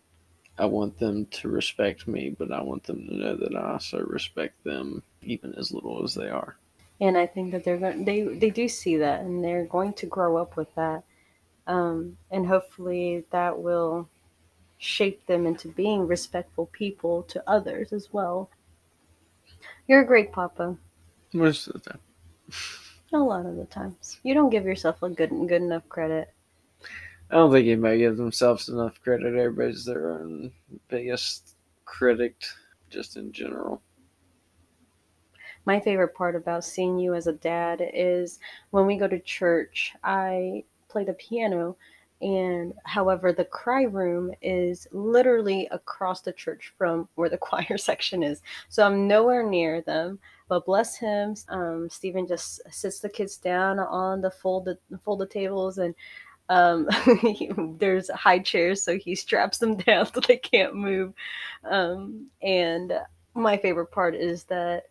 I 0.58 0.65
want 0.65 0.98
them 1.00 1.26
to 1.28 1.50
respect 1.50 2.08
me, 2.08 2.30
but 2.30 2.52
I 2.52 2.62
want 2.62 2.86
them 2.86 3.06
to 3.08 3.13
know 3.13 3.36
that 3.36 3.56
I 3.56 3.74
also 3.74 4.00
respect 4.00 4.63
them, 4.63 5.04
even 5.21 5.54
as 5.56 5.74
little 5.74 6.02
as 6.04 6.15
they 6.15 6.30
are. 6.30 6.56
And 7.02 7.17
I 7.17 7.28
think 7.28 7.52
that 7.52 7.65
they're 7.65 7.78
going, 7.78 8.06
they 8.06 8.21
they 8.24 8.50
do 8.50 8.69
see 8.69 8.95
that, 8.98 9.21
and 9.21 9.43
they're 9.43 9.65
going 9.65 9.93
to 9.95 10.06
grow 10.06 10.38
up 10.38 10.56
with 10.56 10.74
that, 10.76 11.04
um, 11.67 12.17
and 12.32 12.47
hopefully 12.47 13.25
that 13.32 13.60
will 13.60 14.10
shape 14.78 15.25
them 15.25 15.45
into 15.45 15.67
being 15.69 16.08
respectful 16.08 16.67
people 16.67 17.23
to 17.23 17.43
others 17.47 17.93
as 17.93 18.12
well. 18.12 18.49
You're 19.88 20.01
a 20.01 20.06
great 20.06 20.32
papa. 20.32 20.78
Most 21.34 21.67
of 21.67 21.73
the 21.73 21.89
time. 21.91 21.99
A 23.13 23.17
lot 23.17 23.45
of 23.45 23.56
the 23.56 23.65
times. 23.65 24.19
You 24.23 24.34
don't 24.34 24.49
give 24.49 24.65
yourself 24.65 25.01
a 25.04 25.10
good 25.10 25.30
good 25.30 25.62
enough 25.62 25.88
credit. 25.89 26.34
I 27.30 27.36
don't 27.36 27.51
think 27.51 27.67
anybody 27.67 27.99
gives 27.99 28.17
themselves 28.17 28.69
enough 28.69 29.01
credit. 29.01 29.36
Everybody's 29.36 29.86
their 29.86 30.12
own 30.12 30.51
biggest 30.89 31.56
critic, 31.86 32.43
just 32.89 33.17
in 33.17 33.32
general. 33.32 33.82
My 35.65 35.80
favorite 35.80 36.13
part 36.13 36.36
about 36.36 36.63
seeing 36.63 36.99
you 36.99 37.15
as 37.15 37.25
a 37.25 37.34
dad 37.34 37.82
is 37.93 38.39
when 38.69 38.86
we 38.86 38.97
go 38.97 39.08
to 39.08 39.19
church, 39.19 39.93
I 40.04 40.63
play 40.95 41.03
the 41.03 41.13
piano, 41.13 41.75
and 42.21 42.73
however, 42.86 43.34
the 43.34 43.43
cry 43.43 43.84
room 43.84 44.31
is 44.41 44.88
literally 44.93 45.67
across 45.71 46.21
the 46.21 46.31
church 46.31 46.73
from 46.77 47.10
where 47.15 47.27
the 47.27 47.38
choir 47.49 47.77
section 47.77 48.23
is. 48.23 48.41
So 48.69 48.86
I'm 48.86 49.08
nowhere 49.08 49.43
near 49.43 49.81
them. 49.81 50.19
But 50.47 50.65
bless 50.65 50.95
him, 50.95 51.36
um, 51.49 51.89
Stephen 51.89 52.27
just 52.27 52.62
sits 52.71 52.99
the 52.99 53.10
kids 53.10 53.38
down 53.38 53.79
on 53.79 54.21
the 54.21 54.29
folded 54.29 54.77
folded 55.03 55.31
tables 55.31 55.79
and 55.79 55.95
um, 56.49 56.88
there's 57.79 58.10
high 58.12 58.38
chairs, 58.38 58.84
so 58.84 58.95
he 58.97 59.15
straps 59.15 59.58
them 59.58 59.75
down 59.88 60.05
so 60.05 60.19
they 60.19 60.38
can't 60.38 60.75
move. 60.75 61.13
Um, 61.63 62.27
and 62.43 62.93
my 63.34 63.58
favorite 63.58 63.91
part 63.91 64.15
is 64.15 64.43
that 64.45 64.84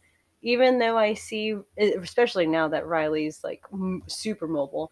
even 0.43 0.79
though 0.79 0.99
I 0.99 1.14
see, 1.14 1.57
especially 1.79 2.47
now 2.47 2.69
that 2.69 2.87
Riley's 2.87 3.43
like 3.43 3.62
super 4.09 4.47
mobile, 4.47 4.90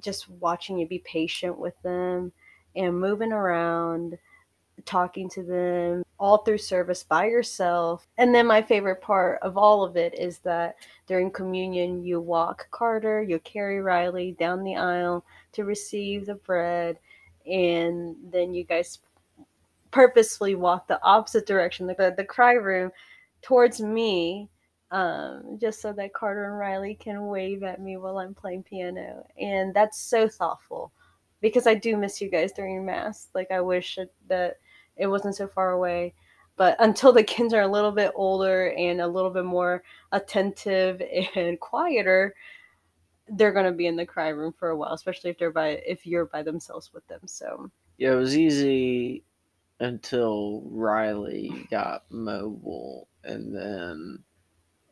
just 0.00 0.28
watching 0.28 0.78
you 0.78 0.86
be 0.86 0.98
patient 1.00 1.58
with 1.58 1.80
them 1.82 2.32
and 2.76 2.98
moving 2.98 3.32
around, 3.32 4.18
talking 4.84 5.28
to 5.30 5.42
them 5.42 6.04
all 6.18 6.38
through 6.38 6.58
service 6.58 7.04
by 7.04 7.26
yourself. 7.26 8.06
And 8.18 8.34
then 8.34 8.46
my 8.46 8.62
favorite 8.62 9.00
part 9.00 9.38
of 9.42 9.56
all 9.56 9.84
of 9.84 9.96
it 9.96 10.18
is 10.18 10.38
that 10.38 10.76
during 11.06 11.30
communion, 11.30 12.04
you 12.04 12.20
walk 12.20 12.68
Carter, 12.70 13.22
you 13.22 13.38
carry 13.40 13.80
Riley 13.80 14.32
down 14.38 14.64
the 14.64 14.76
aisle 14.76 15.24
to 15.52 15.64
receive 15.64 16.26
the 16.26 16.34
bread, 16.34 16.98
and 17.46 18.16
then 18.30 18.54
you 18.54 18.64
guys 18.64 18.98
purposefully 19.90 20.56
walk 20.56 20.88
the 20.88 21.00
opposite 21.02 21.46
direction, 21.46 21.86
the, 21.86 22.14
the 22.16 22.24
cry 22.24 22.54
room, 22.54 22.90
towards 23.42 23.80
me 23.80 24.48
um, 24.94 25.58
just 25.60 25.82
so 25.82 25.92
that 25.92 26.14
Carter 26.14 26.44
and 26.44 26.56
Riley 26.56 26.94
can 26.94 27.26
wave 27.26 27.64
at 27.64 27.80
me 27.80 27.96
while 27.96 28.18
I'm 28.18 28.32
playing 28.32 28.62
piano. 28.62 29.26
And 29.36 29.74
that's 29.74 30.00
so 30.00 30.28
thoughtful 30.28 30.92
because 31.40 31.66
I 31.66 31.74
do 31.74 31.96
miss 31.96 32.20
you 32.20 32.30
guys 32.30 32.52
during 32.52 32.86
Mass. 32.86 33.26
Like, 33.34 33.50
I 33.50 33.60
wish 33.60 33.98
that 34.28 34.58
it 34.96 35.08
wasn't 35.08 35.34
so 35.34 35.48
far 35.48 35.72
away. 35.72 36.14
But 36.56 36.76
until 36.78 37.12
the 37.12 37.24
kids 37.34 37.52
are 37.52 37.62
a 37.62 37.70
little 37.70 37.90
bit 37.90 38.12
older 38.14 38.68
and 38.68 39.00
a 39.00 39.08
little 39.08 39.30
bit 39.30 39.44
more 39.44 39.82
attentive 40.12 41.02
and 41.34 41.58
quieter, 41.60 42.36
they're 43.26 43.52
gonna 43.52 43.72
be 43.72 43.88
in 43.88 43.96
the 43.96 44.06
cry 44.06 44.28
room 44.28 44.52
for 44.56 44.68
a 44.68 44.76
while, 44.76 44.92
especially 44.92 45.30
if 45.30 45.38
they're 45.38 45.50
by 45.50 45.70
if 45.86 46.06
you're 46.06 46.26
by 46.26 46.44
themselves 46.44 46.92
with 46.92 47.04
them. 47.08 47.20
So 47.24 47.68
yeah, 47.96 48.12
it 48.12 48.16
was 48.16 48.36
easy 48.36 49.24
until 49.80 50.62
Riley 50.66 51.66
got 51.70 52.04
mobile, 52.10 53.08
and 53.24 53.56
then 53.56 54.22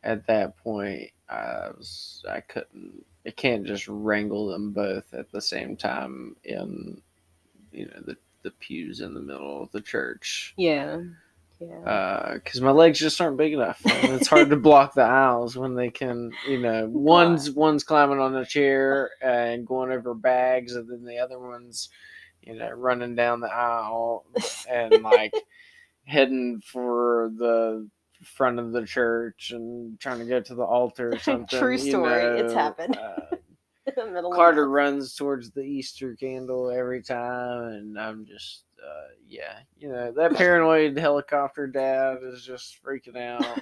at 0.02 0.26
that 0.26 0.56
point, 0.58 1.10
I 1.28 1.68
was 1.76 2.24
I 2.28 2.40
couldn't. 2.40 3.04
I 3.26 3.30
can't 3.30 3.64
just 3.64 3.86
wrangle 3.86 4.48
them 4.48 4.72
both 4.72 5.14
at 5.14 5.30
the 5.30 5.40
same 5.40 5.76
time 5.76 6.36
in 6.44 7.00
you 7.70 7.86
know 7.86 8.02
the 8.04 8.16
the 8.42 8.50
pews 8.50 9.00
in 9.00 9.14
the 9.14 9.20
middle 9.20 9.62
of 9.62 9.70
the 9.72 9.80
church. 9.80 10.54
Yeah. 10.56 11.00
Yeah. 11.60 12.32
Because 12.34 12.60
uh, 12.60 12.64
my 12.64 12.72
legs 12.72 12.98
just 12.98 13.20
aren't 13.20 13.36
big 13.36 13.52
enough. 13.52 13.80
And 13.86 14.14
it's 14.14 14.26
hard 14.26 14.50
to 14.50 14.56
block 14.58 14.94
the 14.94 15.02
aisles 15.02 15.56
when 15.56 15.74
they 15.74 15.90
can, 15.90 16.32
you 16.48 16.58
know, 16.58 16.88
one's 16.88 17.50
one's 17.50 17.84
climbing 17.84 18.18
on 18.18 18.34
a 18.34 18.44
chair 18.44 19.10
and 19.22 19.66
going 19.66 19.92
over 19.92 20.14
bags, 20.14 20.74
and 20.74 20.88
then 20.90 21.04
the 21.04 21.18
other 21.18 21.38
one's, 21.38 21.88
you 22.42 22.54
know, 22.56 22.70
running 22.70 23.14
down 23.14 23.40
the 23.40 23.52
aisle 23.52 24.24
and 24.68 25.02
like 25.02 25.32
heading 26.04 26.60
for 26.64 27.30
the 27.36 27.88
front 28.22 28.58
of 28.58 28.72
the 28.72 28.84
church 28.84 29.52
and 29.52 29.98
trying 30.00 30.18
to 30.18 30.24
get 30.24 30.44
to 30.46 30.54
the 30.54 30.64
altar 30.64 31.10
or 31.12 31.18
something. 31.18 31.58
True 31.58 31.78
story. 31.78 32.22
You 32.22 32.28
know, 32.28 32.36
it's 32.36 32.54
happened. 32.54 32.96
Uh. 32.96 33.36
Carter 34.32 34.68
runs 34.68 35.14
towards 35.16 35.50
the 35.50 35.62
Easter 35.62 36.14
candle 36.14 36.70
every 36.70 37.02
time, 37.02 37.64
and 37.64 37.98
I'm 37.98 38.24
just, 38.24 38.62
uh, 38.80 39.08
yeah, 39.28 39.58
you 39.76 39.88
know, 39.88 40.12
that 40.12 40.34
paranoid 40.36 40.96
helicopter 40.96 41.66
dad 41.66 42.18
is 42.22 42.44
just 42.44 42.78
freaking 42.84 43.16
out. 43.16 43.60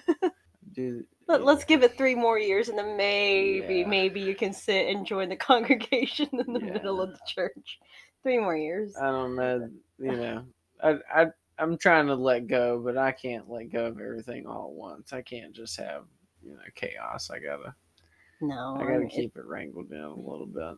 Dude, 0.73 1.07
Let, 1.27 1.41
us 1.43 1.65
give 1.65 1.83
it 1.83 1.97
three 1.97 2.15
more 2.15 2.39
years, 2.39 2.69
and 2.69 2.79
then 2.79 2.97
maybe, 2.97 3.77
yeah. 3.77 3.87
maybe 3.87 4.21
you 4.21 4.35
can 4.35 4.53
sit 4.53 4.89
and 4.89 5.07
join 5.07 5.31
the 5.31 5.37
congregation 5.37 6.29
in 6.33 6.53
the 6.53 6.61
yeah. 6.61 6.73
middle 6.75 7.01
of 7.01 7.13
the 7.13 7.21
church. 7.27 7.79
Three 8.23 8.39
more 8.39 8.57
years. 8.57 8.95
I 9.01 9.07
don't 9.07 9.35
know. 9.35 9.71
You 9.99 10.13
know, 10.13 10.45
I, 10.83 10.99
I, 11.13 11.27
I'm 11.61 11.77
trying 11.77 12.07
to 12.07 12.15
let 12.15 12.47
go, 12.47 12.81
but 12.83 12.97
I 12.97 13.13
can't 13.13 13.49
let 13.49 13.71
go 13.71 13.87
of 13.87 14.01
everything 14.01 14.47
all 14.47 14.69
at 14.69 14.77
once. 14.77 15.13
I 15.13 15.23
can't 15.23 15.53
just 15.53 15.77
have, 15.77 16.05
you 16.43 16.53
know, 16.53 16.61
chaos. 16.75 17.31
I 17.31 17.39
gotta 17.39 17.75
no, 18.41 18.77
I 18.81 18.85
gotta 18.85 19.07
keep 19.07 19.37
it 19.37 19.45
wrangled 19.45 19.91
down 19.91 20.13
a 20.13 20.15
little 20.15 20.47
bit. 20.47 20.77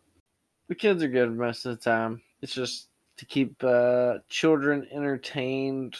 The 0.68 0.74
kids 0.74 1.02
are 1.02 1.08
good 1.08 1.36
most 1.36 1.64
of 1.64 1.76
the 1.76 1.82
time. 1.82 2.20
It's 2.40 2.54
just 2.54 2.88
to 3.18 3.26
keep 3.26 3.62
uh, 3.62 4.18
children 4.28 4.88
entertained 4.92 5.96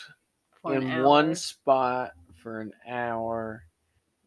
in 0.65 1.03
one 1.03 1.35
spot 1.35 2.13
for 2.43 2.61
an 2.61 2.73
hour 2.89 3.65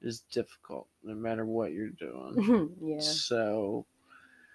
is 0.02 0.22
difficult, 0.32 0.88
no 1.04 1.14
matter 1.14 1.46
what 1.46 1.72
you're 1.72 1.90
doing. 1.90 2.70
yeah. 2.82 3.00
So. 3.00 3.86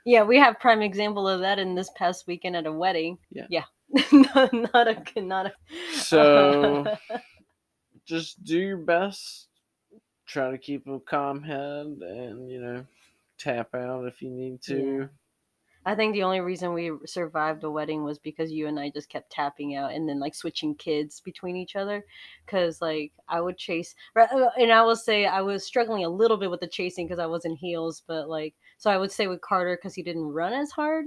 Yeah, 0.07 0.23
we 0.23 0.39
have 0.39 0.59
prime 0.59 0.81
example 0.81 1.29
of 1.29 1.41
that 1.41 1.59
in 1.59 1.75
this 1.75 1.91
past 1.97 2.27
weekend 2.27 2.57
at 2.57 2.67
a 2.67 2.73
wedding. 2.73 3.19
Yeah. 3.31 3.47
Yeah. 3.51 3.65
not, 4.13 4.53
not 4.53 4.89
a 4.89 5.21
not 5.21 5.47
a. 5.47 5.53
So, 5.93 6.97
just 8.07 8.43
do 8.45 8.59
your 8.59 8.77
best 8.79 9.49
try 10.31 10.51
to 10.51 10.59
keep 10.59 10.87
a 10.87 11.01
calm 11.01 11.43
head 11.43 11.87
and 11.87 12.51
you 12.51 12.61
know 12.61 12.87
tap 13.39 13.75
out 13.75 14.07
if 14.07 14.23
you 14.23 14.31
need 14.31 14.63
to. 14.63 14.99
Yeah. 15.01 15.07
I 15.87 15.95
think 15.95 16.13
the 16.13 16.25
only 16.25 16.41
reason 16.41 16.75
we 16.75 16.93
survived 17.07 17.63
the 17.63 17.71
wedding 17.71 18.05
was 18.05 18.19
because 18.19 18.53
you 18.53 18.67
and 18.67 18.79
I 18.79 18.91
just 18.91 19.09
kept 19.09 19.33
tapping 19.33 19.77
out 19.77 19.93
and 19.93 20.07
then 20.07 20.21
like 20.21 20.35
switching 20.35 20.75
kids 20.75 21.21
between 21.21 21.57
each 21.57 21.75
other. 21.75 22.05
Cause 22.47 22.83
like 22.83 23.13
I 23.29 23.41
would 23.41 23.57
chase, 23.57 23.95
uh, 24.15 24.27
and 24.59 24.71
I 24.71 24.83
will 24.83 24.97
say 24.97 25.25
I 25.25 25.41
was 25.41 25.65
struggling 25.65 26.05
a 26.05 26.11
little 26.11 26.37
bit 26.37 26.51
with 26.51 26.61
the 26.61 26.67
chasing 26.67 27.07
because 27.07 27.19
I 27.19 27.27
was 27.27 27.47
in 27.47 27.57
heels, 27.57 28.03
but 28.07 28.29
like, 28.29 28.55
so 28.77 28.91
I 28.91 28.99
would 28.99 29.11
say 29.11 29.27
with 29.27 29.41
Carter 29.41 29.77
because 29.77 29.95
he 29.95 30.03
didn't 30.03 30.33
run 30.33 30.53
as 30.53 30.71
hard. 30.71 31.07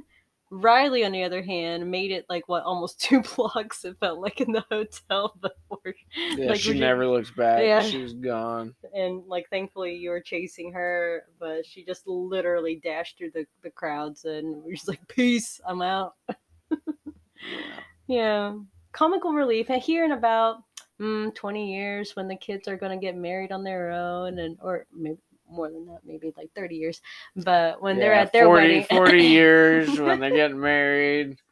Riley, 0.53 1.03
on 1.03 1.11
the 1.11 1.23
other 1.23 1.41
hand, 1.41 1.89
made 1.89 2.11
it 2.11 2.25
like 2.29 2.47
what 2.47 2.63
almost 2.63 2.99
two 3.01 3.21
blocks. 3.21 3.83
It 3.85 3.97
felt 3.99 4.19
like 4.19 4.39
in 4.39 4.51
the 4.51 4.63
hotel 4.69 5.35
before. 5.41 5.95
Yeah, 6.35 6.49
like, 6.51 6.59
she 6.59 6.79
never 6.79 7.07
looks 7.07 7.31
back. 7.31 7.63
Yeah, 7.63 7.81
she 7.81 8.01
was 8.01 8.13
gone. 8.13 8.75
And 8.93 9.23
like, 9.27 9.49
thankfully, 9.49 9.95
you 9.95 10.11
were 10.11 10.21
chasing 10.21 10.71
her, 10.73 11.23
but 11.39 11.65
she 11.65 11.83
just 11.83 12.07
literally 12.07 12.79
dashed 12.83 13.17
through 13.17 13.31
the 13.31 13.45
the 13.63 13.71
crowds, 13.71 14.25
and 14.25 14.63
we're 14.63 14.75
just 14.75 14.87
like, 14.87 15.05
"Peace, 15.07 15.59
I'm 15.65 15.81
out." 15.81 16.15
yeah. 16.69 16.77
yeah, 18.07 18.57
comical 18.91 19.33
relief. 19.33 19.69
And 19.69 19.81
here 19.81 20.05
in 20.05 20.11
about 20.11 20.57
mm, 21.01 21.33
20 21.33 21.73
years, 21.73 22.15
when 22.15 22.27
the 22.27 22.35
kids 22.35 22.67
are 22.67 22.77
gonna 22.77 22.97
get 22.97 23.15
married 23.15 23.51
on 23.51 23.63
their 23.63 23.91
own, 23.91 24.37
and 24.37 24.57
or 24.61 24.85
maybe 24.95 25.17
more 25.53 25.69
than 25.69 25.85
that, 25.87 25.99
maybe 26.05 26.33
like 26.35 26.51
30 26.55 26.75
years. 26.75 27.01
But 27.35 27.81
when 27.81 27.97
yeah, 27.97 28.01
they're 28.01 28.13
at 28.13 28.33
their 28.33 28.45
40, 28.45 28.61
wedding, 28.61 28.85
40 28.89 29.23
years 29.23 29.99
when 29.99 30.19
they're 30.19 30.31
getting 30.31 30.59
married. 30.59 31.37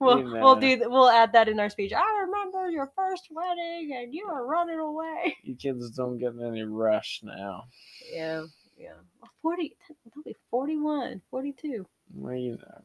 We'll, 0.00 0.20
you 0.20 0.24
know. 0.32 0.40
we'll 0.40 0.56
do 0.56 0.80
we'll 0.86 1.10
add 1.10 1.34
that 1.34 1.46
in 1.46 1.60
our 1.60 1.68
speech. 1.68 1.92
I 1.92 2.20
remember 2.22 2.70
your 2.70 2.90
first 2.96 3.28
wedding 3.30 3.94
and 3.94 4.14
you 4.14 4.26
were 4.28 4.46
running 4.46 4.78
away. 4.78 5.36
You 5.42 5.54
kids 5.54 5.90
don't 5.90 6.16
get 6.16 6.32
in 6.32 6.42
any 6.42 6.62
rush 6.62 7.20
now. 7.22 7.64
Yeah, 8.10 8.44
yeah. 8.78 8.94
40, 9.42 9.76
they'll 10.14 10.24
be 10.24 10.36
41, 10.50 11.20
42. 11.30 11.86
Well, 12.14 12.34
you 12.34 12.52
know, 12.52 12.82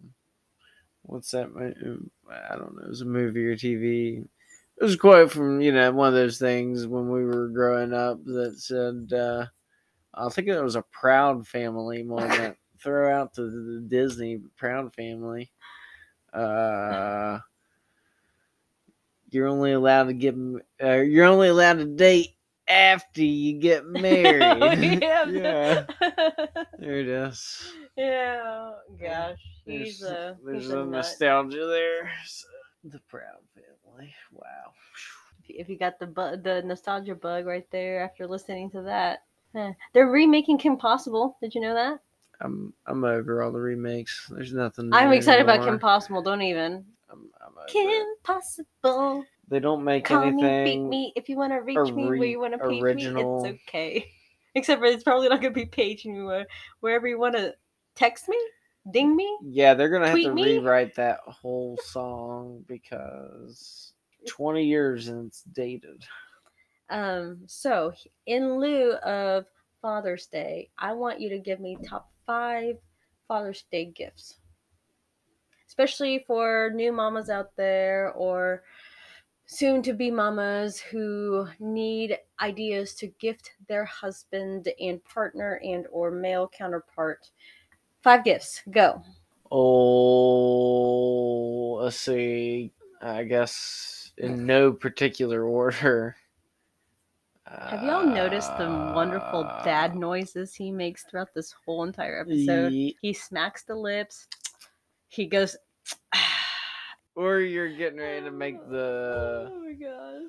what's 1.04 1.32
that? 1.32 1.45
I 1.45 2.56
don't 2.56 2.75
know. 2.75 2.84
It 2.84 2.89
was 2.89 3.01
a 3.01 3.06
movie 3.06 3.45
or 3.45 3.56
TV. 3.56 4.25
It 4.78 4.84
was 4.84 4.95
a 4.95 4.97
quote 4.97 5.32
from, 5.32 5.62
you 5.62 5.71
know, 5.71 5.89
one 5.93 6.10
of 6.10 6.13
those 6.13 6.38
things 6.38 6.86
when 6.86 7.10
we 7.10 7.23
were 7.23 7.47
growing 7.47 7.93
up 7.93 8.23
that 8.25 8.60
said, 8.60 9.17
uh, 9.17 9.45
I 10.15 10.30
think 10.30 10.47
it 10.47 10.62
was 10.62 10.75
a 10.75 10.82
Proud 10.82 11.47
Family 11.47 12.04
moment. 12.04 12.58
Throw 12.80 13.13
out 13.13 13.34
to 13.36 13.41
the 13.41 13.82
Disney 13.88 14.39
Proud 14.58 14.93
Family. 14.93 15.51
Uh, 16.32 17.39
you're 19.30 19.47
only 19.47 19.71
allowed 19.71 20.06
to 20.06 20.13
get. 20.13 20.36
Uh, 20.84 21.01
you're 21.01 21.25
only 21.25 21.47
allowed 21.47 21.80
to 21.80 21.86
date 21.86 22.36
after 22.67 23.23
you 23.23 23.60
get 23.60 23.86
married. 23.88 24.41
oh, 24.41 24.71
yeah. 24.71 25.25
yeah. 25.30 25.86
There 26.80 26.99
it 26.99 27.08
is. 27.08 27.73
Yeah. 27.97 28.71
Gosh, 28.99 29.39
he's 29.65 29.99
there's, 29.99 30.12
a. 30.12 30.38
There's 30.43 30.63
he's 30.63 30.71
a, 30.71 30.82
a 30.82 30.86
nostalgia 30.86 31.65
there. 31.65 32.12
The 32.84 32.99
Proud 33.08 33.41
Family. 33.56 34.13
Wow. 34.32 34.73
If 35.47 35.69
you 35.69 35.78
got 35.78 35.99
the 35.99 36.08
bu- 36.08 36.41
the 36.41 36.62
nostalgia 36.65 37.15
bug 37.15 37.45
right 37.45 37.69
there 37.71 38.04
after 38.04 38.28
listening 38.28 38.69
to 38.71 38.82
that, 38.84 39.19
yeah. 39.55 39.71
They're 39.93 40.07
remaking 40.07 40.57
Kim 40.57 40.77
Possible. 40.77 41.37
Did 41.41 41.55
you 41.55 41.61
know 41.61 41.73
that? 41.73 41.99
I'm 42.41 42.73
I'm 42.85 43.03
over 43.03 43.41
all 43.41 43.51
the 43.51 43.59
remakes. 43.59 44.29
There's 44.29 44.53
nothing. 44.53 44.93
I'm 44.93 45.13
excited 45.13 45.39
anymore. 45.39 45.55
about 45.55 45.67
Kim 45.67 45.79
Possible. 45.79 46.21
Don't 46.21 46.41
even. 46.41 46.85
I'm, 47.09 47.29
I'm 47.41 47.53
Kim. 47.67 48.05
Possible. 48.23 49.23
They 49.47 49.59
don't 49.59 49.83
make 49.83 50.05
Call 50.05 50.23
anything. 50.23 50.63
Me, 50.63 50.63
beat 50.63 50.89
me 50.89 51.13
if 51.15 51.29
you 51.29 51.37
want 51.37 51.53
to 51.53 51.59
reach 51.59 51.93
me 51.93 52.05
where 52.05 52.15
you 52.15 52.39
want 52.39 52.53
to 52.53 52.67
page 52.67 52.81
original. 52.81 53.43
me. 53.43 53.49
It's 53.49 53.59
okay. 53.67 54.11
Except 54.55 54.79
for 54.79 54.85
it's 54.85 55.03
probably 55.03 55.29
not 55.29 55.41
gonna 55.41 55.53
be 55.53 55.65
paging 55.65 56.15
you 56.15 56.45
wherever 56.79 57.07
you 57.07 57.19
want 57.19 57.35
to 57.35 57.53
text 57.93 58.29
me, 58.29 58.39
ding 58.91 59.15
me. 59.15 59.37
Yeah, 59.43 59.73
they're 59.73 59.89
gonna 59.89 60.07
have 60.07 60.17
to 60.17 60.33
me. 60.33 60.43
rewrite 60.43 60.95
that 60.95 61.19
whole 61.27 61.77
song 61.83 62.63
because 62.67 63.91
20 64.27 64.63
years 64.63 65.09
and 65.09 65.27
it's 65.27 65.43
dated. 65.53 66.03
Um, 66.89 67.39
so 67.47 67.93
in 68.25 68.59
lieu 68.59 68.93
of 68.93 69.45
Father's 69.81 70.27
Day, 70.27 70.69
I 70.77 70.93
want 70.93 71.19
you 71.19 71.29
to 71.29 71.39
give 71.39 71.59
me 71.59 71.77
top 71.87 72.11
five 72.25 72.77
Father's 73.27 73.63
Day 73.71 73.85
gifts. 73.85 74.37
Especially 75.67 76.23
for 76.25 76.71
new 76.73 76.91
mamas 76.91 77.29
out 77.29 77.55
there 77.57 78.11
or 78.13 78.63
soon 79.45 79.81
to 79.83 79.93
be 79.93 80.09
mamas 80.09 80.79
who 80.79 81.47
need 81.59 82.17
ideas 82.41 82.93
to 82.95 83.07
gift 83.19 83.51
their 83.67 83.85
husband 83.85 84.67
and 84.79 85.03
partner 85.03 85.59
and 85.63 85.85
or 85.91 86.11
male 86.11 86.49
counterpart. 86.55 87.29
Five 88.01 88.23
gifts. 88.23 88.61
Go. 88.69 89.01
Oh, 89.51 89.65
let's 91.81 91.97
see. 91.97 92.71
I 93.01 93.23
guess 93.23 94.11
in 94.17 94.45
no 94.45 94.71
particular 94.71 95.43
order. 95.47 96.15
Have 97.47 97.84
y'all 97.84 98.03
noticed 98.05 98.58
the 98.58 98.67
wonderful 98.95 99.43
dad 99.63 99.91
Uh, 99.91 99.95
noises 99.95 100.55
he 100.55 100.71
makes 100.71 101.03
throughout 101.03 101.34
this 101.36 101.53
whole 101.65 101.84
entire 101.84 102.21
episode? 102.21 102.73
ye- 102.73 102.97
He 103.01 103.13
smacks 103.13 103.63
the 103.63 103.75
lips. 103.75 104.27
He 105.10 105.25
goes. 105.27 105.55
Or 107.17 107.39
you're 107.39 107.69
getting 107.73 107.99
ready 107.99 108.25
to 108.25 108.31
make 108.31 108.58
the 108.69 109.49
Oh 109.49 109.60
my 109.63 109.71
god. 109.71 110.23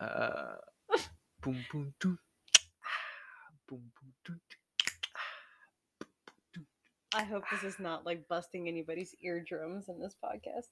uh, 0.00 0.56
boom 1.42 1.62
boom 1.70 1.92
doom, 2.00 2.18
boom 3.68 3.92
boom 4.00 4.12
doom. 4.24 4.40
I 7.14 7.22
hope 7.22 7.44
this 7.50 7.64
is 7.64 7.78
not 7.78 8.06
like 8.06 8.26
busting 8.28 8.66
anybody's 8.66 9.14
eardrums 9.22 9.90
in 9.90 10.00
this 10.00 10.16
podcast. 10.24 10.68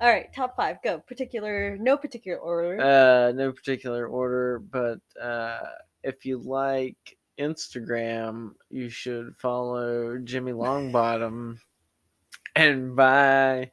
All 0.00 0.08
right, 0.08 0.32
top 0.34 0.56
five, 0.56 0.78
go. 0.82 0.98
Particular, 0.98 1.76
no 1.78 1.96
particular 1.96 2.38
order. 2.38 2.80
Uh, 2.80 3.32
no 3.32 3.52
particular 3.52 4.06
order, 4.06 4.58
but 4.58 4.98
uh, 5.20 5.60
if 6.02 6.26
you 6.26 6.38
like 6.38 7.16
Instagram, 7.38 8.52
you 8.70 8.88
should 8.88 9.34
follow 9.38 10.18
Jimmy 10.18 10.52
Longbottom 10.52 11.58
and 12.56 12.96
buy 12.96 13.70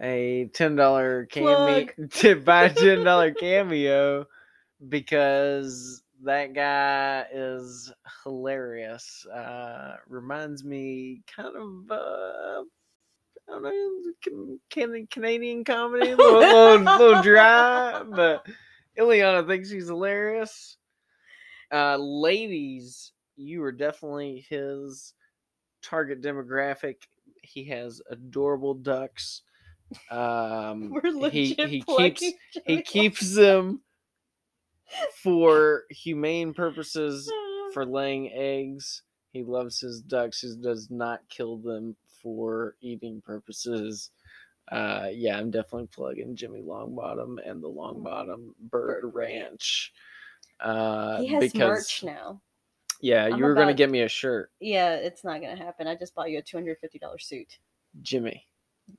a 0.00 0.50
ten 0.52 0.76
dollar 0.76 1.26
cameo. 1.26 1.86
To 2.10 2.36
buy 2.36 2.64
a 2.64 2.74
ten 2.74 3.04
dollar 3.04 3.30
cameo 3.40 4.26
because 4.88 6.02
that 6.22 6.52
guy 6.52 7.26
is 7.32 7.92
hilarious. 8.24 9.24
Uh, 9.26 9.96
reminds 10.08 10.64
me 10.64 11.22
kind 11.34 11.56
of. 11.56 11.90
Uh, 11.90 12.62
I 13.50 13.54
don't 13.54 13.62
know, 13.64 14.12
can, 14.22 14.60
can, 14.70 15.06
Canadian 15.10 15.64
comedy, 15.64 16.10
a 16.10 16.16
little, 16.16 16.38
little, 16.38 16.98
little 16.98 17.22
dry, 17.22 18.02
but 18.08 18.46
Ilyana 18.96 19.46
thinks 19.46 19.70
she's 19.70 19.88
hilarious. 19.88 20.76
Uh, 21.72 21.96
ladies, 21.96 23.12
you 23.36 23.62
are 23.64 23.72
definitely 23.72 24.46
his 24.48 25.14
target 25.82 26.22
demographic. 26.22 26.96
He 27.42 27.64
has 27.64 28.00
adorable 28.10 28.74
ducks. 28.74 29.42
Um, 30.10 30.90
We're 31.02 31.10
legit 31.10 31.68
he 31.68 31.78
he 31.78 31.82
keeps 31.82 32.24
he 32.66 32.82
keeps 32.82 33.34
them 33.34 33.80
for 35.22 35.84
humane 35.90 36.54
purposes 36.54 37.30
for 37.74 37.84
laying 37.84 38.30
eggs. 38.32 39.02
He 39.32 39.42
loves 39.42 39.80
his 39.80 40.00
ducks. 40.02 40.40
He 40.40 40.54
does 40.60 40.88
not 40.90 41.20
kill 41.28 41.56
them 41.56 41.96
for 42.22 42.76
eating 42.80 43.20
purposes. 43.20 44.10
Uh, 44.70 45.08
yeah, 45.12 45.36
I'm 45.36 45.50
definitely 45.50 45.88
plugging 45.88 46.36
Jimmy 46.36 46.62
Longbottom 46.62 47.36
and 47.44 47.62
the 47.62 47.68
Longbottom 47.68 48.50
Bird 48.70 49.10
Ranch. 49.12 49.92
Uh, 50.60 51.20
he 51.20 51.26
has 51.28 51.40
because 51.52 51.68
merch 51.68 52.04
now. 52.04 52.40
yeah, 53.00 53.24
I'm 53.24 53.36
you 53.36 53.44
were 53.44 53.54
gonna 53.54 53.74
get 53.74 53.90
me 53.90 54.02
a 54.02 54.08
shirt, 54.08 54.52
Yeah, 54.60 54.94
it's 54.94 55.24
not 55.24 55.40
gonna 55.40 55.56
happen. 55.56 55.86
I 55.86 55.96
just 55.96 56.14
bought 56.14 56.30
you 56.30 56.38
a 56.38 56.42
two 56.42 56.56
hundred 56.56 56.78
fifty 56.80 56.98
dollars 56.98 57.24
suit, 57.26 57.58
Jimmy. 58.02 58.46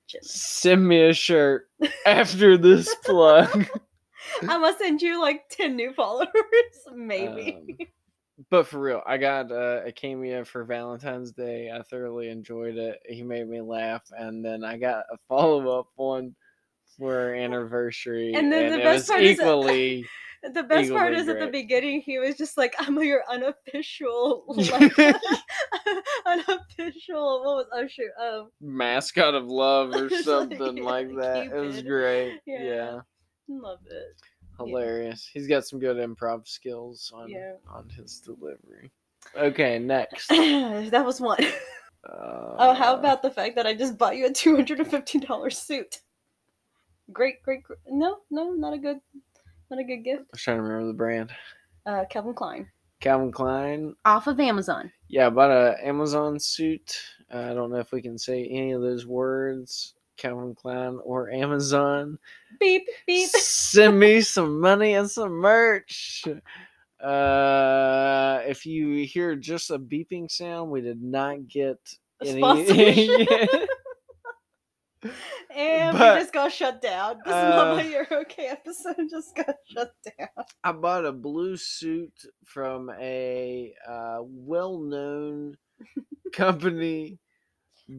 Jimmy. 0.07 0.23
Send 0.23 0.87
me 0.87 1.09
a 1.09 1.13
shirt 1.13 1.69
after 2.05 2.57
this 2.57 2.93
plug. 3.05 3.67
I'm 4.41 4.47
gonna 4.47 4.75
send 4.77 5.01
you 5.01 5.21
like 5.21 5.47
ten 5.49 5.75
new 5.75 5.93
followers, 5.93 6.27
maybe. 6.93 7.57
Um, 7.57 7.87
but 8.49 8.67
for 8.67 8.79
real, 8.79 9.01
I 9.05 9.17
got 9.17 9.51
uh, 9.51 9.81
a 9.85 9.91
cameo 9.91 10.43
for 10.43 10.63
Valentine's 10.63 11.31
Day. 11.31 11.71
I 11.71 11.81
thoroughly 11.83 12.29
enjoyed 12.29 12.77
it. 12.77 12.99
He 13.07 13.23
made 13.23 13.47
me 13.47 13.61
laugh, 13.61 14.03
and 14.17 14.43
then 14.43 14.63
I 14.63 14.77
got 14.77 15.03
a 15.11 15.17
follow 15.27 15.79
up 15.79 15.87
one 15.95 16.35
for 16.97 17.17
our 17.17 17.33
anniversary, 17.35 18.33
And 18.33 18.51
then 18.51 18.71
the 18.71 18.79
it 18.79 18.83
best 18.83 18.97
was 19.03 19.07
part 19.09 19.21
is 19.23 19.37
that- 19.37 19.43
equally. 19.43 20.05
the 20.43 20.63
best 20.63 20.91
part 20.91 21.13
equally 21.13 21.21
is 21.21 21.27
at 21.29 21.39
the 21.39 21.47
beginning 21.47 22.01
he 22.01 22.17
was 22.19 22.35
just 22.35 22.57
like, 22.57 22.73
"I'm 22.79 23.01
your 23.03 23.23
unofficial, 23.29 24.43
like, 24.47 24.97
unofficial." 26.25 27.43
What 27.43 27.55
was 27.57 27.65
oh 27.73 27.87
shoot, 27.87 28.09
um, 28.19 28.49
mascot 28.59 29.35
of 29.35 29.45
love 29.45 29.93
or 29.93 30.09
like, 30.09 30.23
something 30.23 30.83
like, 30.83 31.09
yeah, 31.09 31.19
that. 31.21 31.45
It 31.47 31.53
was 31.59 31.81
great. 31.83 32.39
Yeah. 32.45 32.63
Yeah. 32.63 32.99
love 33.47 33.79
it. 33.89 34.15
Hilarious. 34.67 35.29
He's 35.31 35.47
got 35.47 35.65
some 35.65 35.79
good 35.79 35.97
improv 35.97 36.47
skills 36.47 37.11
on 37.13 37.29
Yeah. 37.29 37.53
on 37.69 37.89
his 37.89 38.19
delivery. 38.19 38.91
Okay, 39.37 39.79
next. 39.79 40.27
that 40.29 41.05
was 41.05 41.21
one. 41.21 41.43
Uh, 41.43 42.55
Oh, 42.57 42.73
how 42.73 42.95
about 42.95 43.21
the 43.21 43.29
fact 43.29 43.55
that 43.55 43.67
I 43.67 43.73
just 43.75 43.97
bought 43.97 44.17
you 44.17 44.25
a 44.25 44.31
two 44.31 44.55
hundred 44.55 44.79
and 44.79 44.89
fifty 44.89 45.19
dollars 45.19 45.57
suit? 45.57 46.01
Great, 47.11 47.43
great, 47.43 47.63
gr 47.63 47.73
No, 47.87 48.17
no, 48.31 48.51
not 48.51 48.73
a 48.73 48.77
good, 48.77 48.97
not 49.69 49.79
a 49.79 49.83
good 49.83 50.03
gift. 50.03 50.21
I 50.23 50.27
was 50.33 50.41
trying 50.41 50.57
to 50.57 50.63
remember 50.63 50.87
the 50.87 50.93
brand. 50.97 51.31
Uh, 51.85 52.05
Calvin 52.09 52.33
Klein 52.33 52.67
Calvin 52.99 53.31
Klein. 53.31 53.95
off 54.05 54.27
of 54.27 54.39
Amazon. 54.39 54.91
Yeah, 55.09 55.27
I 55.27 55.29
bought 55.31 55.51
a 55.51 55.75
Amazon 55.85 56.39
suit. 56.39 56.99
I 57.33 57.53
don't 57.53 57.71
know 57.71 57.77
if 57.79 57.91
we 57.91 58.01
can 58.01 58.17
say 58.17 58.45
any 58.45 58.71
of 58.71 58.81
those 58.81 59.05
words, 59.05 59.95
Calvin 60.21 60.55
Klein 60.55 60.99
or 61.03 61.31
Amazon. 61.31 62.19
Beep 62.59 62.87
beep. 63.07 63.29
Send 63.29 63.99
me 63.99 64.21
some 64.21 64.61
money 64.61 64.93
and 64.93 65.09
some 65.09 65.31
merch. 65.31 66.23
Uh, 67.03 68.41
if 68.45 68.65
you 68.65 69.05
hear 69.05 69.35
just 69.35 69.71
a 69.71 69.79
beeping 69.79 70.29
sound, 70.29 70.69
we 70.69 70.81
did 70.81 71.01
not 71.01 71.47
get 71.47 71.79
A 72.21 72.27
any. 72.27 73.27
And 75.55 75.97
But, 75.97 76.13
we 76.13 76.21
just 76.21 76.33
got 76.33 76.51
shut 76.51 76.81
down. 76.81 77.17
This 77.25 77.33
uh, 77.33 77.75
Mama 77.75 77.89
You're 77.89 78.07
Okay 78.21 78.47
episode 78.47 78.95
just 79.09 79.35
got 79.35 79.55
shut 79.65 79.91
down. 80.17 80.45
I 80.63 80.71
bought 80.71 81.05
a 81.05 81.11
blue 81.11 81.57
suit 81.57 82.13
from 82.45 82.91
a 82.99 83.73
uh, 83.87 84.19
well-known 84.21 85.57
company 86.31 87.19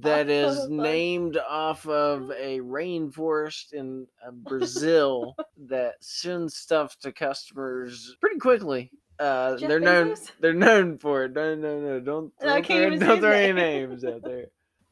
that 0.01 0.29
is 0.31 0.69
named 0.69 1.39
off 1.49 1.87
of 1.87 2.31
a 2.31 2.61
rainforest 2.61 3.73
in 3.73 4.07
uh, 4.27 4.31
Brazil 4.31 5.37
that 5.69 5.95
sends 6.01 6.57
stuff 6.57 6.99
to 7.01 7.13
customers 7.13 8.17
pretty 8.21 8.39
quickly. 8.39 8.91
Uh, 9.19 9.57
they're 9.57 9.79
known. 9.79 10.13
Bezos? 10.13 10.31
They're 10.41 10.55
known 10.55 10.99
for 10.99 11.25
it. 11.25 11.35
No, 11.35 11.55
no, 11.55 11.81
no! 11.81 12.01
Don't 12.01 12.33
No, 12.41 12.61
don't 12.61 12.67
throw, 12.67 12.91
don't 12.99 13.21
throw 13.21 13.31
any 13.31 13.53
names. 13.53 14.03
names 14.03 14.05
out 14.05 14.23
there. 14.23 14.47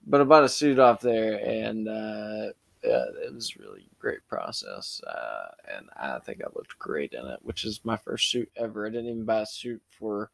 But 0.06 0.20
I 0.20 0.24
bought 0.24 0.44
a 0.44 0.48
suit 0.48 0.78
off 0.78 1.00
there, 1.00 1.40
and 1.44 1.88
uh, 1.88 2.52
yeah, 2.84 3.04
it 3.24 3.34
was 3.34 3.56
really 3.56 3.88
great 3.98 4.26
process. 4.28 5.00
Uh, 5.06 5.48
and 5.76 5.86
I 5.96 6.18
think 6.20 6.42
I 6.42 6.48
looked 6.54 6.78
great 6.78 7.12
in 7.12 7.26
it, 7.26 7.40
which 7.42 7.64
is 7.64 7.80
my 7.84 7.96
first 7.96 8.30
suit 8.30 8.50
ever. 8.56 8.86
I 8.86 8.90
didn't 8.90 9.08
even 9.08 9.24
buy 9.24 9.40
a 9.40 9.46
suit 9.46 9.82
for 9.98 10.30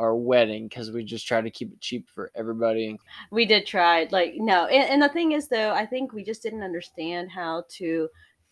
our 0.00 0.16
wedding 0.16 0.66
because 0.66 0.90
we 0.90 1.04
just 1.04 1.26
tried 1.26 1.42
to 1.44 1.50
keep 1.50 1.70
it 1.72 1.80
cheap 1.80 2.08
for 2.08 2.32
everybody. 2.34 2.98
We 3.30 3.44
did 3.44 3.66
try. 3.66 4.08
Like 4.10 4.34
no, 4.36 4.66
and, 4.66 4.88
and 4.90 5.02
the 5.02 5.10
thing 5.10 5.32
is 5.32 5.46
though, 5.46 5.72
I 5.72 5.84
think 5.84 6.12
we 6.12 6.24
just 6.24 6.42
didn't 6.42 6.62
understand 6.62 7.30
how 7.30 7.64
to 7.76 8.08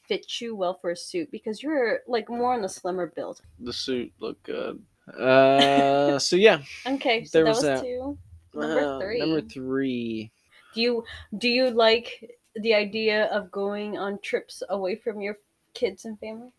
fit 0.07 0.41
you 0.41 0.55
well 0.55 0.75
for 0.75 0.91
a 0.91 0.97
suit 0.97 1.31
because 1.31 1.63
you're 1.63 2.01
like 2.07 2.29
more 2.29 2.53
on 2.53 2.61
the 2.63 2.69
slimmer 2.69 3.07
build. 3.09 3.41
The 3.61 3.73
suit 3.73 4.13
looked 4.21 4.43
good. 4.45 4.81
Uh, 5.19 6.19
so 6.19 6.37
yeah, 6.37 6.61
Okay, 6.87 7.25
so 7.25 7.39
There 7.39 7.45
that 7.45 7.49
was 7.49 7.57
was, 7.57 7.65
that. 7.65 7.83
two. 7.83 8.19
Number 8.55 8.81
Uh, 8.81 9.01
three. 9.01 9.19
Number 9.19 9.41
three. 9.41 10.31
Do 10.75 10.81
you 10.83 11.05
do 11.39 11.49
you 11.49 11.71
like 11.71 12.31
the 12.57 12.75
idea 12.75 13.25
of 13.27 13.51
going 13.51 13.97
on 13.97 14.19
trips 14.21 14.63
away 14.69 14.97
from 14.97 15.21
your 15.23 15.39
kids 15.73 16.05
and 16.05 16.19
family? 16.21 16.53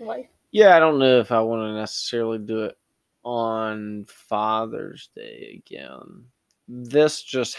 Life. 0.00 0.26
Yeah, 0.52 0.76
I 0.76 0.78
don't 0.78 0.98
know 0.98 1.20
if 1.20 1.32
I 1.32 1.40
want 1.40 1.62
to 1.62 1.74
necessarily 1.74 2.38
do 2.38 2.64
it 2.64 2.78
on 3.26 4.06
Father's 4.08 5.10
Day 5.16 5.60
again. 5.66 6.26
This 6.68 7.22
just 7.22 7.56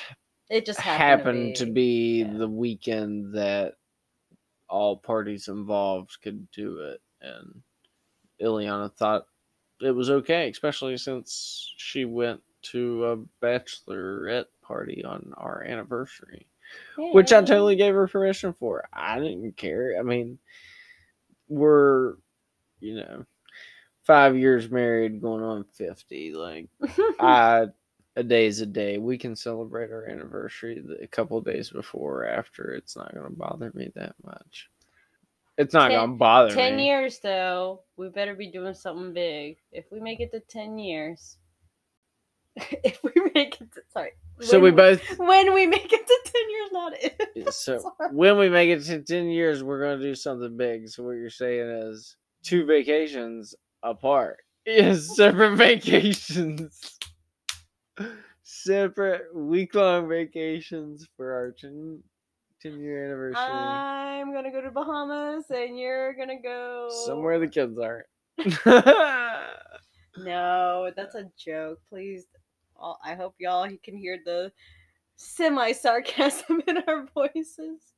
It 0.49 0.65
just 0.65 0.79
happened, 0.79 1.57
to 1.57 1.65
be, 1.65 2.21
yeah. 2.21 2.37
the 2.37 2.47
weekend 2.47 3.33
that 3.33 3.73
all 4.69 4.95
parties 4.97 5.49
involved 5.49 6.17
could 6.23 6.49
do 6.51 6.79
it, 6.79 7.01
and 7.21 7.61
Ilyana 8.41 8.93
thought 8.93 9.25
it 9.81 9.91
was 9.91 10.09
okay, 10.09 10.49
especially 10.49 10.97
since 10.97 11.73
she 11.75 12.05
went 12.05 12.41
to 12.63 13.05
a 13.05 13.17
bachelorette 13.45 14.45
party 14.63 15.03
on 15.03 15.33
our 15.37 15.63
anniversary 15.63 16.47
which 16.97 17.31
I 17.31 17.41
totally 17.41 17.75
gave 17.75 17.93
her 17.93 18.07
permission 18.07 18.53
for. 18.53 18.87
I 18.91 19.19
didn't 19.19 19.57
care. 19.57 19.95
I 19.99 20.03
mean, 20.03 20.39
we're, 21.47 22.15
you 22.79 22.95
know, 22.95 23.25
five 24.07 24.37
years 24.37 24.71
married, 24.71 25.21
going 25.21 25.43
on 25.43 25.65
50. 25.73 26.33
Like, 26.33 26.69
I, 27.19 27.67
a 28.15 28.23
day's 28.23 28.61
a 28.61 28.65
day. 28.65 28.97
We 28.97 29.17
can 29.17 29.35
celebrate 29.35 29.91
our 29.91 30.07
anniversary 30.07 30.83
a 31.01 31.07
couple 31.07 31.39
days 31.41 31.69
before 31.69 32.23
or 32.23 32.27
after. 32.27 32.71
It's 32.71 32.95
not 32.95 33.13
going 33.13 33.27
to 33.27 33.35
bother 33.35 33.71
me 33.75 33.91
that 33.95 34.15
much. 34.25 34.69
It's 35.57 35.73
not 35.73 35.91
going 35.91 36.11
to 36.11 36.15
bother 36.15 36.53
Ten 36.53 36.77
me. 36.77 36.85
years 36.85 37.19
though, 37.19 37.81
we 37.97 38.09
better 38.09 38.35
be 38.35 38.49
doing 38.51 38.75
something 38.75 39.11
big. 39.13 39.57
If 39.71 39.85
we 39.91 39.99
make 39.99 40.19
it 40.19 40.31
to 40.31 40.39
ten 40.39 40.77
years, 40.77 41.37
if 42.55 42.99
we 43.03 43.11
make 43.33 43.59
it 43.59 43.71
to, 43.73 43.81
sorry. 43.91 44.11
So 44.39 44.59
when 44.59 44.71
we 44.71 44.77
both. 44.77 45.01
when 45.17 45.55
we 45.55 45.65
make 45.65 45.91
it 45.91 46.07
to 46.07 46.31
10 46.31 46.49
years, 46.49 46.69
not 46.71 46.93
if. 47.01 47.53
So 47.55 47.79
Sorry. 47.79 48.13
when 48.13 48.37
we 48.37 48.49
make 48.49 48.69
it 48.69 48.83
to 48.83 49.01
ten 49.01 49.29
years, 49.29 49.63
we're 49.63 49.81
gonna 49.81 49.99
do 50.01 50.13
something 50.13 50.55
big. 50.55 50.89
So 50.89 51.03
what 51.03 51.13
you're 51.13 51.31
saying 51.31 51.67
is 51.67 52.17
two 52.43 52.65
vacations 52.65 53.55
apart. 53.83 54.37
Yes, 54.67 55.15
separate 55.15 55.55
vacations. 55.55 56.99
Separate 58.43 59.33
week 59.33 59.73
long 59.75 60.09
vacations 60.09 61.07
for 61.15 61.31
our 61.31 61.51
10, 61.57 62.03
10 62.61 62.79
year 62.79 63.05
anniversary. 63.05 63.39
I'm 63.39 64.33
gonna 64.33 64.51
go 64.51 64.59
to 64.59 64.69
Bahamas 64.71 65.45
and 65.51 65.79
you're 65.79 66.13
gonna 66.15 66.41
go 66.41 66.89
Somewhere 67.05 67.39
the 67.39 67.47
kids 67.47 67.79
aren't. 67.79 68.07
No, 70.17 70.91
that's 70.95 71.15
a 71.15 71.29
joke. 71.37 71.79
Please, 71.89 72.25
all- 72.75 72.99
I 73.05 73.13
hope 73.13 73.35
y'all 73.37 73.69
can 73.83 73.95
hear 73.95 74.17
the 74.25 74.51
semi 75.15 75.71
sarcasm 75.71 76.61
in 76.67 76.79
our 76.87 77.05
voices. 77.13 77.93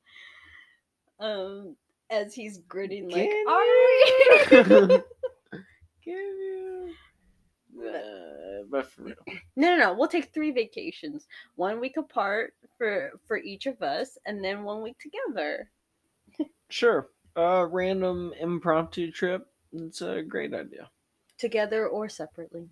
Um, 1.18 1.76
as 2.10 2.34
he's 2.34 2.58
grinning 2.68 3.08
like, 3.08 3.28
Can 3.28 3.48
"Are 3.48 3.64
you?" 3.64 4.86
we?" 4.88 5.00
Can 6.10 6.38
you? 6.38 6.94
Uh, 7.86 8.64
but 8.70 8.90
for 8.90 9.02
real. 9.04 9.14
no, 9.56 9.76
no, 9.76 9.76
no. 9.76 9.94
We'll 9.94 10.08
take 10.08 10.32
three 10.34 10.50
vacations, 10.50 11.26
one 11.56 11.80
week 11.80 11.96
apart 11.96 12.54
for 12.76 13.12
for 13.26 13.36
each 13.38 13.66
of 13.66 13.80
us, 13.82 14.18
and 14.26 14.42
then 14.44 14.64
one 14.64 14.82
week 14.82 14.96
together. 14.98 15.70
Sure. 16.68 17.08
A 17.36 17.64
random 17.66 18.32
impromptu 18.40 19.10
trip. 19.12 19.46
It's 19.72 20.02
a 20.02 20.22
great 20.22 20.52
idea. 20.52 20.90
together 21.38 21.86
or 21.88 22.08
separately, 22.08 22.68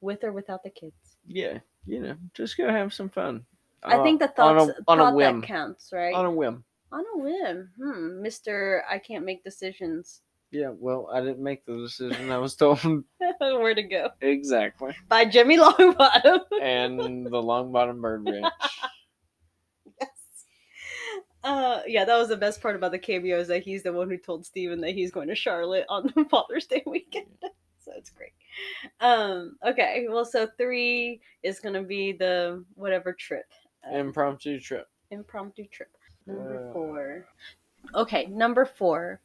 with 0.00 0.24
or 0.24 0.32
without 0.32 0.62
the 0.62 0.70
kids. 0.70 1.16
Yeah, 1.26 1.58
you 1.86 2.00
know, 2.00 2.16
just 2.34 2.56
go 2.58 2.68
have 2.68 2.92
some 2.92 3.08
fun. 3.08 3.46
I 3.84 3.96
Uh, 3.98 4.02
think 4.02 4.20
the 4.20 4.28
on 4.42 4.56
thoughts 4.66 4.78
a, 4.78 4.82
on 4.90 5.00
a 5.00 5.14
whim. 5.14 5.40
that 5.40 5.46
counts, 5.46 5.90
right? 5.92 6.14
On 6.14 6.26
a 6.26 6.30
whim. 6.30 6.64
On 6.90 7.04
a 7.14 7.18
whim, 7.18 7.70
hmm, 7.78 8.20
Mister. 8.20 8.84
I 8.90 8.98
can't 8.98 9.24
make 9.24 9.42
decisions. 9.44 10.22
Yeah, 10.52 10.70
well, 10.78 11.08
I 11.12 11.20
didn't 11.20 11.42
make 11.42 11.64
the 11.64 11.76
decision. 11.78 12.30
I 12.30 12.38
was 12.38 12.54
told 12.54 12.78
Where 13.40 13.74
to 13.74 13.82
go? 13.82 14.10
exactly. 14.20 14.94
By 15.08 15.24
Jimmy 15.24 15.56
Longbottom. 15.58 16.40
And 16.60 17.00
the 17.26 17.30
Longbottom 17.42 18.00
bird 18.00 18.24
ranch. 18.30 18.52
yes. 20.00 20.08
Uh, 21.42 21.80
yeah, 21.86 22.04
that 22.04 22.16
was 22.18 22.28
the 22.28 22.36
best 22.36 22.60
part 22.60 22.76
about 22.76 22.92
the 22.92 22.98
cameo 22.98 23.38
is 23.38 23.48
that 23.48 23.62
he's 23.62 23.82
the 23.82 23.92
one 23.92 24.10
who 24.10 24.18
told 24.18 24.44
Stephen 24.46 24.80
that 24.82 24.90
he's 24.92 25.10
going 25.10 25.28
to 25.28 25.34
Charlotte 25.34 25.86
on 25.88 26.12
Father's 26.30 26.66
Day 26.66 26.82
weekend. 26.86 27.26
so 27.78 27.92
it's 27.96 28.10
great. 28.10 28.32
Um, 29.00 29.56
okay, 29.66 30.06
well, 30.10 30.24
so 30.26 30.46
three 30.58 31.20
is 31.42 31.58
gonna 31.60 31.82
be 31.82 32.12
the 32.12 32.62
whatever 32.74 33.12
trip. 33.14 33.46
Um, 33.90 33.96
Impromptu 33.96 34.60
trip. 34.60 34.86
impromptu 35.10 35.64
trip. 35.68 35.88
Number 36.26 36.68
Uh. 36.68 36.72
four. 36.74 37.26
Okay, 37.94 38.26
number 38.26 38.64
four. 38.66 39.20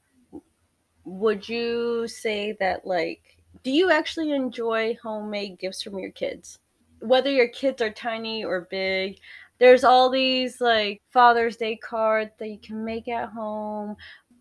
Would 1.08 1.48
you 1.48 2.06
say 2.10 2.58
that 2.60 2.86
like 2.86 3.38
do 3.64 3.72
you 3.72 3.90
actually 3.92 4.32
enjoy 4.32 4.98
homemade 5.02 5.58
gifts 5.58 5.82
from 5.82 5.98
your 5.98 6.12
kids? 6.12 6.60
Whether 7.00 7.32
your 7.32 7.48
kids 7.48 7.82
are 7.82 7.90
tiny 7.92 8.44
or 8.44 8.68
big, 8.70 9.20
there's 9.58 9.84
all 9.84 10.10
these 10.10 10.60
like 10.60 11.02
Father's 11.12 11.56
Day 11.56 11.78
cards 11.78 12.32
that 12.40 12.50
you 12.50 12.60
can 12.60 12.84
make 12.84 13.08
at 13.08 13.30
home. 13.30 13.96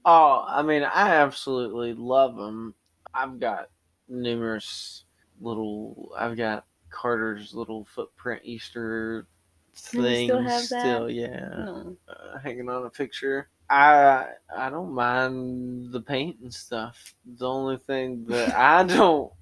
Oh, 0.05 0.45
I 0.47 0.63
mean, 0.63 0.83
I 0.83 1.15
absolutely 1.15 1.95
love 1.95 2.37
them. 2.37 2.75
I've 3.15 3.39
got 3.39 3.71
numerous 4.09 5.05
little. 5.41 6.13
I've 6.19 6.37
got 6.37 6.65
Carter's 6.91 7.55
little 7.55 7.85
footprint 7.85 8.43
Easter 8.45 9.29
things 9.75 10.31
still 10.31 10.81
still, 10.81 11.11
yeah, 11.11 11.49
No. 11.65 11.97
uh, 12.09 12.39
hanging 12.39 12.69
on 12.69 12.87
a 12.87 12.91
picture. 12.91 13.51
I 13.69 14.27
I 14.55 14.71
don't 14.71 14.93
mind 14.93 15.93
the 15.93 16.01
paint 16.01 16.39
and 16.41 16.53
stuff. 16.53 17.15
The 17.25 17.49
only 17.49 17.79
thing 17.79 18.25
that 18.27 18.57
I 18.57 18.85
don't 18.97 19.33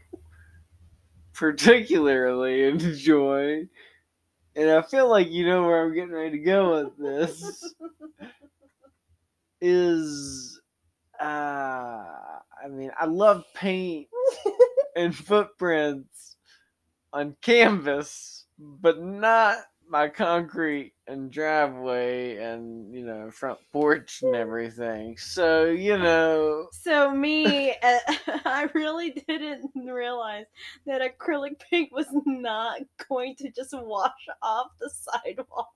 particularly 1.32 2.64
enjoy, 2.64 3.68
and 4.56 4.70
I 4.70 4.82
feel 4.82 5.08
like 5.08 5.30
you 5.30 5.46
know 5.46 5.64
where 5.64 5.84
I'm 5.84 5.94
getting 5.94 6.12
ready 6.12 6.38
to 6.38 6.44
go 6.44 6.84
with 6.84 6.96
this 6.96 7.74
is 9.60 10.60
uh 11.20 11.24
I 11.24 12.68
mean 12.68 12.90
I 12.98 13.06
love 13.06 13.44
paint 13.54 14.08
and 14.96 15.14
footprints 15.14 16.36
on 17.12 17.36
canvas, 17.42 18.46
but 18.58 19.00
not 19.00 19.58
my 19.88 20.08
concrete 20.08 20.94
and 21.06 21.30
driveway 21.30 22.36
and 22.38 22.94
you 22.94 23.04
know 23.04 23.30
front 23.30 23.58
porch 23.72 24.22
and 24.22 24.34
everything. 24.34 25.16
So 25.18 25.66
you 25.66 25.98
know, 25.98 26.68
So 26.72 27.10
me, 27.12 27.72
uh, 27.82 27.98
I 28.44 28.68
really 28.74 29.10
didn't 29.28 29.70
realize 29.74 30.46
that 30.86 31.02
acrylic 31.02 31.60
paint 31.70 31.92
was 31.92 32.06
not 32.26 32.80
going 33.08 33.36
to 33.36 33.50
just 33.50 33.70
wash 33.74 34.12
off 34.42 34.68
the 34.80 34.90
sidewalk. 34.90 35.68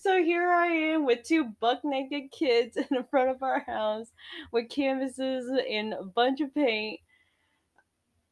So 0.00 0.22
here 0.22 0.48
I 0.50 0.66
am 0.66 1.04
with 1.04 1.24
two 1.24 1.44
buck 1.60 1.80
naked 1.84 2.30
kids 2.32 2.76
in 2.76 3.04
front 3.10 3.30
of 3.30 3.42
our 3.42 3.60
house 3.60 4.08
with 4.50 4.70
canvases 4.70 5.50
and 5.70 5.92
a 5.92 6.04
bunch 6.04 6.40
of 6.40 6.54
paint 6.54 7.00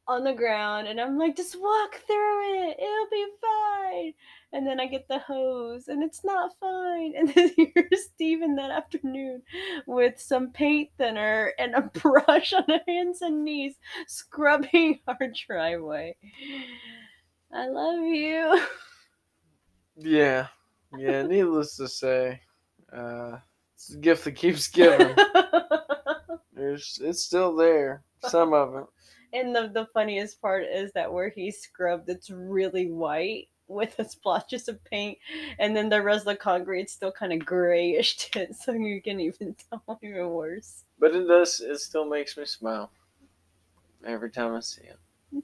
on 0.07 0.23
the 0.23 0.33
ground, 0.33 0.87
and 0.87 0.99
I'm 0.99 1.17
like, 1.17 1.35
just 1.35 1.59
walk 1.59 1.95
through 2.05 2.69
it, 2.69 2.77
it'll 2.79 3.09
be 3.11 3.25
fine. 3.41 4.13
And 4.53 4.67
then 4.67 4.81
I 4.81 4.85
get 4.85 5.07
the 5.07 5.19
hose, 5.19 5.87
and 5.87 6.03
it's 6.03 6.23
not 6.25 6.51
fine. 6.59 7.13
And 7.17 7.29
then 7.29 7.51
here's 7.55 8.05
Stephen 8.13 8.55
that 8.55 8.71
afternoon 8.71 9.43
with 9.87 10.19
some 10.19 10.51
paint 10.51 10.89
thinner 10.97 11.53
and 11.57 11.73
a 11.73 11.81
brush 11.99 12.53
on 12.53 12.63
her 12.67 12.81
hands 12.87 13.21
and 13.21 13.43
knees, 13.45 13.75
scrubbing 14.07 14.99
our 15.07 15.17
driveway. 15.47 16.15
I 17.53 17.67
love 17.67 18.01
you. 18.03 18.61
yeah, 19.97 20.47
yeah. 20.97 21.23
Needless 21.23 21.77
to 21.77 21.87
say, 21.87 22.41
uh, 22.91 23.37
it's 23.75 23.93
a 23.93 23.97
gift 23.97 24.25
that 24.25 24.33
keeps 24.33 24.67
giving. 24.67 25.15
There's, 26.53 26.99
it's 27.01 27.23
still 27.23 27.55
there. 27.55 28.03
Some 28.27 28.53
of 28.53 28.75
it. 28.75 28.85
and 29.33 29.55
the, 29.55 29.71
the 29.73 29.87
funniest 29.93 30.41
part 30.41 30.63
is 30.63 30.91
that 30.93 31.11
where 31.11 31.29
he 31.29 31.51
scrubbed, 31.51 32.09
it's 32.09 32.29
really 32.29 32.91
white 32.91 33.47
with 33.71 33.95
the 33.97 34.03
splotches 34.03 34.67
of 34.67 34.83
paint, 34.83 35.17
and 35.59 35.75
then 35.75 35.89
the 35.89 36.01
rest 36.01 36.21
of 36.21 36.33
the 36.33 36.35
concrete's 36.35 36.93
still 36.93 37.11
kind 37.11 37.33
of 37.33 37.45
grayish 37.45 38.17
tint, 38.17 38.55
so 38.59 38.71
you 38.71 39.01
can 39.01 39.19
even 39.19 39.55
tell 39.69 39.99
even 40.03 40.29
worse. 40.29 40.83
But 40.99 41.15
it 41.15 41.27
does. 41.27 41.59
It 41.61 41.79
still 41.79 42.05
makes 42.05 42.37
me 42.37 42.45
smile 42.45 42.91
every 44.05 44.31
time 44.31 44.55
I 44.55 44.59
see 44.59 44.83
it. 44.83 45.43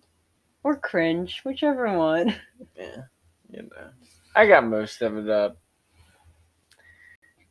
Or 0.63 0.75
cringe, 0.75 1.41
whichever 1.43 1.97
one. 1.97 2.35
Yeah, 2.75 3.03
you 3.49 3.63
know. 3.63 3.89
I 4.35 4.47
got 4.47 4.65
most 4.65 5.01
of 5.01 5.17
it 5.17 5.29
up. 5.29 5.57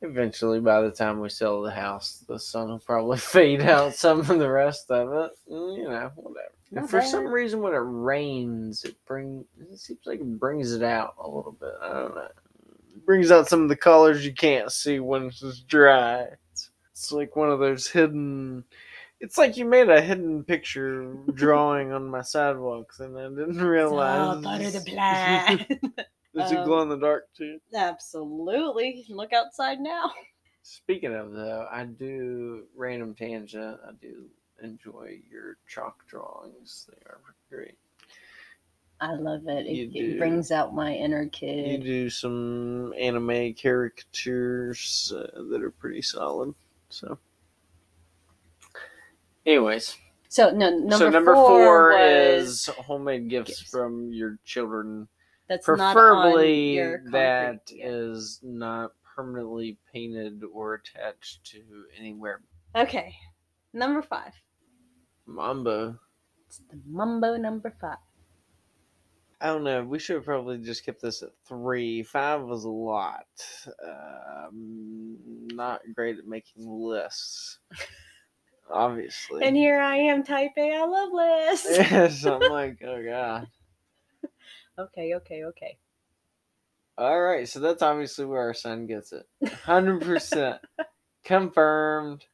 Eventually, 0.02 0.61
by 0.61 0.82
the 0.82 0.90
time 0.90 1.20
we 1.20 1.28
sell 1.30 1.62
the 1.62 1.70
house, 1.70 2.24
the 2.28 2.38
sun 2.38 2.68
will 2.68 2.78
probably 2.78 3.18
fade 3.18 3.62
out 3.62 3.94
some 3.94 4.20
of 4.20 4.26
the 4.28 4.50
rest 4.50 4.90
of 4.90 5.12
it. 5.12 5.32
Mm, 5.50 5.78
You 5.78 5.85
know, 5.88 6.11
whatever. 6.16 6.52
And 6.72 6.90
for 6.90 7.00
some 7.00 7.26
reason, 7.28 7.61
when 7.61 7.72
it 7.72 7.76
rains, 7.82 8.85
it 8.85 8.96
brings 9.06 9.44
it 9.59 9.78
seems 9.78 10.00
like 10.04 10.20
it 10.20 10.38
brings 10.38 10.72
it 10.72 10.82
out 10.82 11.14
a 11.18 11.26
little 11.26 11.56
bit. 11.59 11.72
I 11.80 11.92
don't 11.92 12.14
know. 12.14 12.28
It 12.94 13.07
brings 13.07 13.30
out 13.30 13.49
some 13.49 13.62
of 13.62 13.68
the 13.68 13.76
colors 13.76 14.26
you 14.26 14.34
can't 14.34 14.70
see 14.72 14.99
when 14.99 15.26
it's 15.26 15.61
dry. 15.61 16.26
It's, 16.53 16.70
it's 16.90 17.12
like 17.12 17.36
one 17.36 17.51
of 17.51 17.61
those 17.61 17.86
hidden. 17.86 18.64
It's 19.20 19.38
like 19.38 19.57
you 19.57 19.64
made 19.64 19.88
a 19.88 20.01
hidden 20.03 20.42
picture 20.44 21.14
drawing 21.34 21.92
on 21.92 22.09
my 22.09 22.22
sidewalks, 22.22 23.01
and 23.01 23.16
I 23.16 23.28
didn't 23.28 23.62
realize. 23.62 24.36
Oh, 24.36 24.40
butter 24.42 24.70
the 24.70 24.80
plan. 24.80 25.66
Does 26.37 26.53
it 26.53 26.59
Um, 26.59 26.64
glow 26.66 26.82
in 26.82 26.89
the 26.89 26.99
dark 26.99 27.32
too? 27.34 27.59
Absolutely. 27.74 29.07
Look 29.09 29.32
outside 29.32 29.80
now. 29.80 30.12
Speaking 30.62 31.14
of 31.14 31.32
though, 31.32 31.66
I 31.70 31.84
do 31.84 32.64
random 32.74 33.14
tangent. 33.14 33.78
I 33.87 33.93
do 34.01 34.28
enjoy 34.62 35.20
your 35.30 35.57
chalk 35.68 36.07
drawings. 36.09 36.89
They 36.91 36.99
are 37.07 37.20
great. 37.51 37.76
I 39.01 39.12
love 39.14 39.47
it. 39.47 39.66
It, 39.66 39.91
You 39.93 40.12
it 40.14 40.18
brings 40.18 40.51
out 40.51 40.74
my 40.74 40.95
inner 40.95 41.28
kid. 41.28 41.66
You 41.70 41.78
do 41.78 42.11
some 42.11 42.95
anime 42.99 43.55
caricatures 43.55 45.12
uh, 45.14 45.43
that 45.51 45.62
are 45.62 45.70
pretty 45.70 46.01
solid. 46.03 46.55
So, 46.89 47.18
anyways, 49.45 49.97
So 50.28 50.51
no, 50.51 50.70
number, 50.70 50.97
so 50.97 51.11
number 51.11 51.34
four, 51.34 51.47
four, 51.47 51.91
was, 51.91 52.49
is 52.49 52.66
homemade 52.66 53.28
gifts 53.28 53.59
gifts. 53.61 53.70
from 53.70 54.12
your 54.12 54.39
children, 54.45 55.09
that's 55.49 55.68
not 55.68 55.94
preferably 55.94 56.74
your 56.74 57.03
that 57.11 57.70
yet. 57.70 57.88
is 57.88 58.40
not 58.42 58.92
permanently 59.14 59.78
painted 59.92 60.42
or 60.53 60.74
attached 60.74 61.44
to 61.44 61.62
anywhere. 61.99 62.40
Okay, 62.74 63.14
number 63.72 64.03
five. 64.03 64.32
Mambo. 65.26 65.99
It's 66.47 66.61
the 66.70 66.78
Mumbo 66.86 67.36
number 67.36 67.74
five. 67.80 67.99
I 69.40 69.49
don't 69.49 69.64
know. 69.64 69.84
We 69.84 69.99
should 69.99 70.16
have 70.16 70.24
probably 70.24 70.59
just 70.59 70.84
kept 70.84 71.03
this 71.03 71.22
at 71.22 71.30
three. 71.47 72.03
Five 72.03 72.42
was 72.42 72.64
a 72.64 72.70
lot. 72.70 73.26
Um, 73.84 75.16
not 75.53 75.82
great 75.94 76.18
at 76.18 76.26
making 76.26 76.66
lists, 76.66 77.59
obviously. 78.70 79.44
And 79.44 79.55
here 79.55 79.78
I 79.78 79.97
am, 79.97 80.24
type 80.24 80.53
A, 80.57 80.74
I 80.74 80.84
love 80.86 81.12
lists. 81.12 81.66
yes, 81.70 82.24
I'm 82.24 82.40
like, 82.51 82.78
oh 82.82 83.03
god. 83.05 83.49
Okay, 84.79 85.14
okay, 85.14 85.45
okay. 85.45 85.79
All 86.99 87.20
right, 87.20 87.47
so 87.49 87.61
that's 87.61 87.83
obviously 87.83 88.24
where 88.24 88.41
our 88.41 88.55
son 88.55 88.87
gets 88.87 89.12
it. 89.12 89.27
Hundred 89.64 90.01
percent 90.03 90.59
confirmed. 91.24 92.24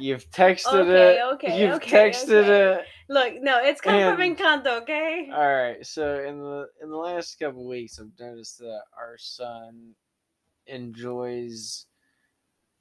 You've 0.00 0.30
texted 0.30 0.72
Okay, 0.88 1.18
it. 1.18 1.34
okay, 1.34 1.60
You've 1.60 1.74
okay, 1.74 2.08
texted 2.10 2.44
okay. 2.48 2.80
it. 2.80 2.86
Look, 3.10 3.42
no, 3.42 3.60
it's 3.62 3.82
confirm 3.82 4.18
And- 4.22 4.36
encanto, 4.38 4.80
okay? 4.82 5.28
All 5.30 5.54
right. 5.54 5.84
So 5.86 6.20
in 6.24 6.38
the 6.40 6.68
in 6.82 6.88
the 6.88 6.96
last 6.96 7.38
couple 7.38 7.66
weeks, 7.68 8.00
I've 8.00 8.10
noticed 8.18 8.58
that 8.60 8.80
our 8.98 9.18
son 9.18 9.94
enjoys 10.66 11.84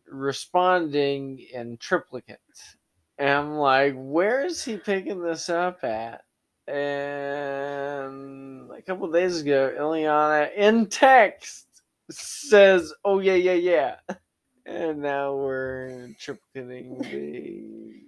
responding 0.07 1.39
in 1.53 1.77
triplicate, 1.77 2.39
and 3.17 3.29
I'm 3.29 3.55
like, 3.57 3.93
where 3.97 4.45
is 4.45 4.63
he 4.63 4.77
picking 4.77 5.21
this 5.21 5.49
up 5.49 5.83
at? 5.83 6.23
And 6.67 8.71
a 8.71 8.81
couple 8.81 9.11
days 9.11 9.41
ago, 9.41 9.73
Ilyana 9.77 10.55
in 10.55 10.87
text 10.87 11.67
says, 12.09 12.93
"Oh 13.03 13.19
yeah, 13.19 13.35
yeah, 13.35 13.53
yeah," 13.53 13.95
and 14.65 15.01
now 15.01 15.35
we're 15.35 16.09
triplicating 16.19 17.03
the. 17.03 18.01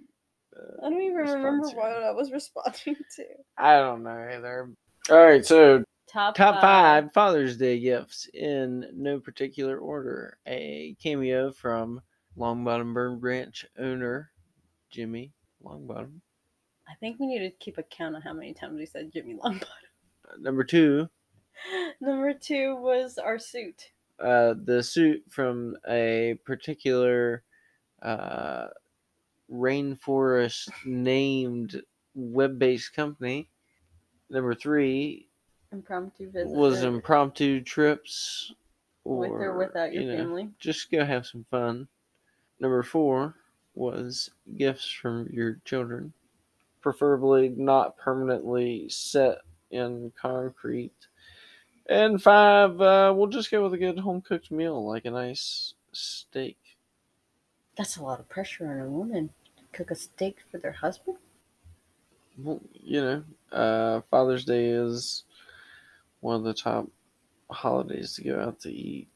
uh, 0.56 0.86
I 0.86 0.90
don't 0.90 1.02
even 1.02 1.16
remember 1.16 1.68
what. 1.68 2.02
I 2.02 2.10
was 2.10 2.32
responding 2.32 2.96
to. 3.16 3.24
I 3.56 3.78
don't 3.78 4.02
know 4.02 4.28
either. 4.32 4.70
All 5.10 5.24
right, 5.24 5.46
so 5.46 5.84
Top, 6.08 6.36
top 6.36 6.62
five 6.62 7.12
Father's 7.12 7.58
Day 7.58 7.78
gifts 7.78 8.30
in 8.32 8.86
no 8.94 9.20
particular 9.20 9.78
order. 9.78 10.38
A 10.46 10.96
cameo 11.02 11.52
from 11.52 12.00
Longbottom 12.34 12.94
Bird 12.94 13.22
Ranch 13.22 13.66
owner 13.78 14.30
Jimmy 14.88 15.34
Longbottom. 15.62 16.22
I 16.88 16.94
think 17.00 17.18
we 17.20 17.26
need 17.26 17.40
to 17.40 17.50
keep 17.50 17.78
a 17.78 17.82
count 17.82 18.16
on 18.16 18.22
how 18.22 18.32
many 18.32 18.54
times 18.54 18.78
we 18.78 18.86
said 18.86 19.12
Jimmy 19.12 19.34
Longbottom. 19.34 19.62
Uh, 20.30 20.36
Number 20.40 20.62
two, 20.62 21.08
Number 22.02 22.34
two 22.34 22.76
was 22.76 23.16
our 23.16 23.38
suit. 23.38 23.90
uh, 24.20 24.54
the 24.62 24.82
suit 24.82 25.22
from 25.30 25.74
a 25.88 26.38
particular 26.44 27.42
uh, 28.02 28.66
rainforest 29.50 30.68
named 30.84 31.80
web 32.14 32.58
based 32.58 32.94
company. 32.94 33.48
Number 34.30 34.54
three 34.54 35.28
Impromptu 35.72 36.30
visit. 36.30 36.48
was 36.54 36.82
impromptu 36.82 37.62
trips. 37.62 38.52
with 39.04 39.30
or 39.30 39.56
without 39.56 39.92
your 39.92 40.02
you 40.02 40.10
know, 40.12 40.16
family. 40.18 40.48
just 40.58 40.90
go 40.90 41.04
have 41.04 41.26
some 41.26 41.46
fun. 41.50 41.88
Number 42.60 42.82
four 42.82 43.34
was 43.74 44.30
gifts 44.56 44.90
from 44.90 45.28
your 45.32 45.60
children, 45.64 46.12
preferably 46.80 47.48
not 47.48 47.96
permanently 47.96 48.88
set 48.88 49.38
in 49.70 50.12
concrete. 50.20 50.92
And 51.88 52.22
five, 52.22 52.80
uh, 52.80 53.12
we'll 53.16 53.28
just 53.28 53.50
go 53.50 53.62
with 53.62 53.74
a 53.74 53.78
good 53.78 53.98
home 53.98 54.20
cooked 54.20 54.50
meal, 54.50 54.86
like 54.86 55.04
a 55.06 55.10
nice 55.10 55.74
steak. 55.92 56.58
That's 57.76 57.96
a 57.96 58.02
lot 58.02 58.20
of 58.20 58.28
pressure 58.28 58.70
on 58.70 58.80
a 58.80 58.90
woman 58.90 59.30
to 59.56 59.62
cook 59.72 59.90
a 59.90 59.94
steak 59.94 60.38
for 60.50 60.58
their 60.58 60.72
husband. 60.72 61.16
Well, 62.36 62.60
you 62.72 63.00
know, 63.00 63.24
uh, 63.52 64.00
Father's 64.10 64.44
Day 64.44 64.66
is 64.66 65.24
one 66.20 66.36
of 66.36 66.44
the 66.44 66.54
top 66.54 66.88
holidays 67.50 68.14
to 68.14 68.24
go 68.24 68.40
out 68.40 68.60
to 68.60 68.70
eat. 68.70 69.08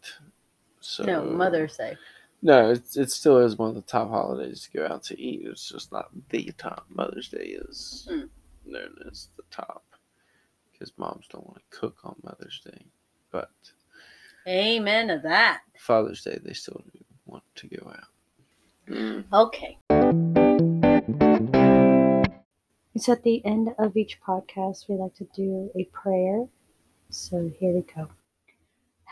So 0.80 1.04
No, 1.04 1.24
Mother's 1.24 1.76
Day. 1.76 1.96
No, 2.44 2.70
it's, 2.70 2.96
it 2.96 3.10
still 3.10 3.38
is 3.38 3.56
one 3.56 3.68
of 3.68 3.74
the 3.76 3.82
top 3.82 4.10
holidays 4.10 4.62
to 4.62 4.78
go 4.78 4.86
out 4.86 5.04
to 5.04 5.20
eat. 5.20 5.42
It's 5.44 5.68
just 5.68 5.92
not 5.92 6.10
the 6.30 6.50
top. 6.58 6.86
Mother's 6.88 7.28
Day 7.28 7.56
is 7.68 8.08
Mm. 8.10 8.28
known 8.66 8.96
as 9.08 9.28
the 9.36 9.44
top 9.50 9.84
because 10.72 10.92
moms 10.98 11.26
don't 11.28 11.46
want 11.46 11.58
to 11.58 11.78
cook 11.78 11.98
on 12.04 12.16
Mother's 12.24 12.60
Day. 12.64 12.84
But 13.30 13.50
Amen 14.48 15.06
to 15.08 15.20
that. 15.22 15.60
Father's 15.78 16.22
Day, 16.24 16.40
they 16.42 16.52
still 16.52 16.82
do 16.92 16.98
want 17.26 17.44
to 17.54 17.68
go 17.68 17.92
out. 17.92 19.24
Okay. 19.32 19.78
It's 22.94 23.08
at 23.08 23.22
the 23.22 23.40
end 23.44 23.70
of 23.78 23.96
each 23.96 24.20
podcast, 24.20 24.88
we 24.88 24.96
like 24.96 25.14
to 25.14 25.28
do 25.34 25.70
a 25.76 25.84
prayer. 25.84 26.46
So 27.10 27.52
here 27.60 27.72
we 27.72 27.82
go. 27.82 28.08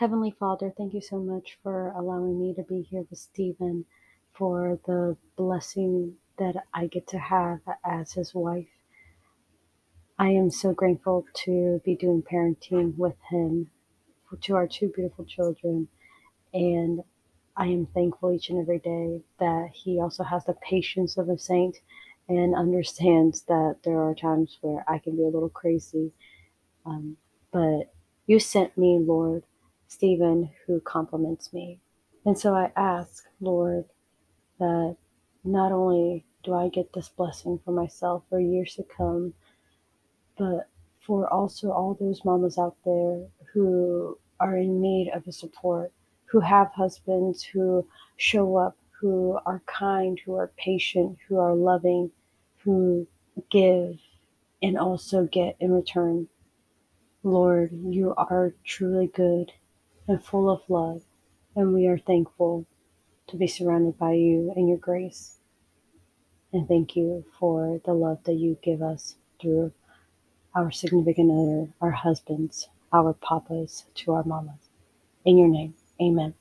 Heavenly 0.01 0.31
Father, 0.31 0.73
thank 0.75 0.95
you 0.95 1.01
so 1.01 1.19
much 1.19 1.59
for 1.61 1.89
allowing 1.91 2.41
me 2.41 2.55
to 2.55 2.63
be 2.63 2.81
here 2.81 3.05
with 3.07 3.19
Stephen, 3.19 3.85
for 4.33 4.79
the 4.87 5.15
blessing 5.37 6.15
that 6.39 6.55
I 6.73 6.87
get 6.87 7.05
to 7.09 7.19
have 7.19 7.59
as 7.85 8.13
his 8.13 8.33
wife. 8.33 8.65
I 10.17 10.29
am 10.29 10.49
so 10.49 10.73
grateful 10.73 11.27
to 11.45 11.83
be 11.85 11.93
doing 11.95 12.23
parenting 12.23 12.97
with 12.97 13.13
him 13.29 13.69
to 14.41 14.55
our 14.55 14.65
two 14.65 14.91
beautiful 14.95 15.23
children. 15.23 15.87
And 16.51 17.03
I 17.55 17.67
am 17.67 17.85
thankful 17.85 18.31
each 18.31 18.49
and 18.49 18.59
every 18.59 18.79
day 18.79 19.21
that 19.37 19.69
he 19.71 19.99
also 20.01 20.23
has 20.23 20.45
the 20.45 20.55
patience 20.67 21.15
of 21.15 21.29
a 21.29 21.37
saint 21.37 21.77
and 22.27 22.55
understands 22.55 23.43
that 23.43 23.75
there 23.83 24.01
are 24.01 24.15
times 24.15 24.57
where 24.61 24.83
I 24.87 24.97
can 24.97 25.15
be 25.15 25.21
a 25.21 25.29
little 25.29 25.49
crazy. 25.49 26.11
Um, 26.87 27.17
but 27.53 27.93
you 28.25 28.39
sent 28.39 28.75
me, 28.79 28.97
Lord, 28.99 29.43
Stephen, 29.91 30.49
who 30.65 30.79
compliments 30.79 31.51
me. 31.51 31.77
And 32.25 32.39
so 32.39 32.55
I 32.55 32.71
ask, 32.77 33.25
Lord, 33.41 33.83
that 34.57 34.95
not 35.43 35.73
only 35.73 36.23
do 36.43 36.53
I 36.53 36.69
get 36.69 36.93
this 36.93 37.09
blessing 37.09 37.59
for 37.65 37.73
myself 37.73 38.23
for 38.29 38.39
years 38.39 38.73
to 38.75 38.83
come, 38.83 39.33
but 40.37 40.69
for 41.05 41.27
also 41.27 41.71
all 41.71 41.97
those 41.99 42.23
mamas 42.23 42.57
out 42.57 42.77
there 42.85 43.25
who 43.53 44.17
are 44.39 44.55
in 44.55 44.79
need 44.79 45.11
of 45.13 45.27
a 45.27 45.33
support, 45.33 45.91
who 46.23 46.39
have 46.39 46.71
husbands 46.73 47.43
who 47.43 47.85
show 48.15 48.55
up, 48.55 48.77
who 49.01 49.37
are 49.45 49.61
kind, 49.65 50.21
who 50.25 50.35
are 50.35 50.53
patient, 50.57 51.17
who 51.27 51.37
are 51.37 51.53
loving, 51.53 52.09
who 52.63 53.05
give 53.51 53.99
and 54.63 54.77
also 54.77 55.25
get 55.25 55.57
in 55.59 55.73
return. 55.73 56.29
Lord, 57.23 57.71
you 57.73 58.13
are 58.15 58.55
truly 58.63 59.07
good 59.07 59.51
and 60.07 60.23
full 60.23 60.49
of 60.49 60.61
love, 60.69 61.03
and 61.55 61.73
we 61.73 61.87
are 61.87 61.97
thankful 61.97 62.65
to 63.27 63.37
be 63.37 63.47
surrounded 63.47 63.97
by 63.97 64.13
you 64.13 64.51
and 64.55 64.67
your 64.67 64.77
grace. 64.77 65.37
And 66.53 66.67
thank 66.67 66.95
you 66.95 67.23
for 67.39 67.79
the 67.85 67.93
love 67.93 68.23
that 68.25 68.33
you 68.33 68.57
give 68.61 68.81
us 68.81 69.15
through 69.39 69.71
our 70.53 70.69
significant 70.71 71.31
other, 71.31 71.69
our 71.79 71.91
husbands, 71.91 72.67
our 72.91 73.13
papas, 73.13 73.85
to 73.95 74.13
our 74.13 74.23
mamas. 74.23 74.69
In 75.23 75.37
your 75.37 75.47
name, 75.47 75.75
amen. 76.01 76.33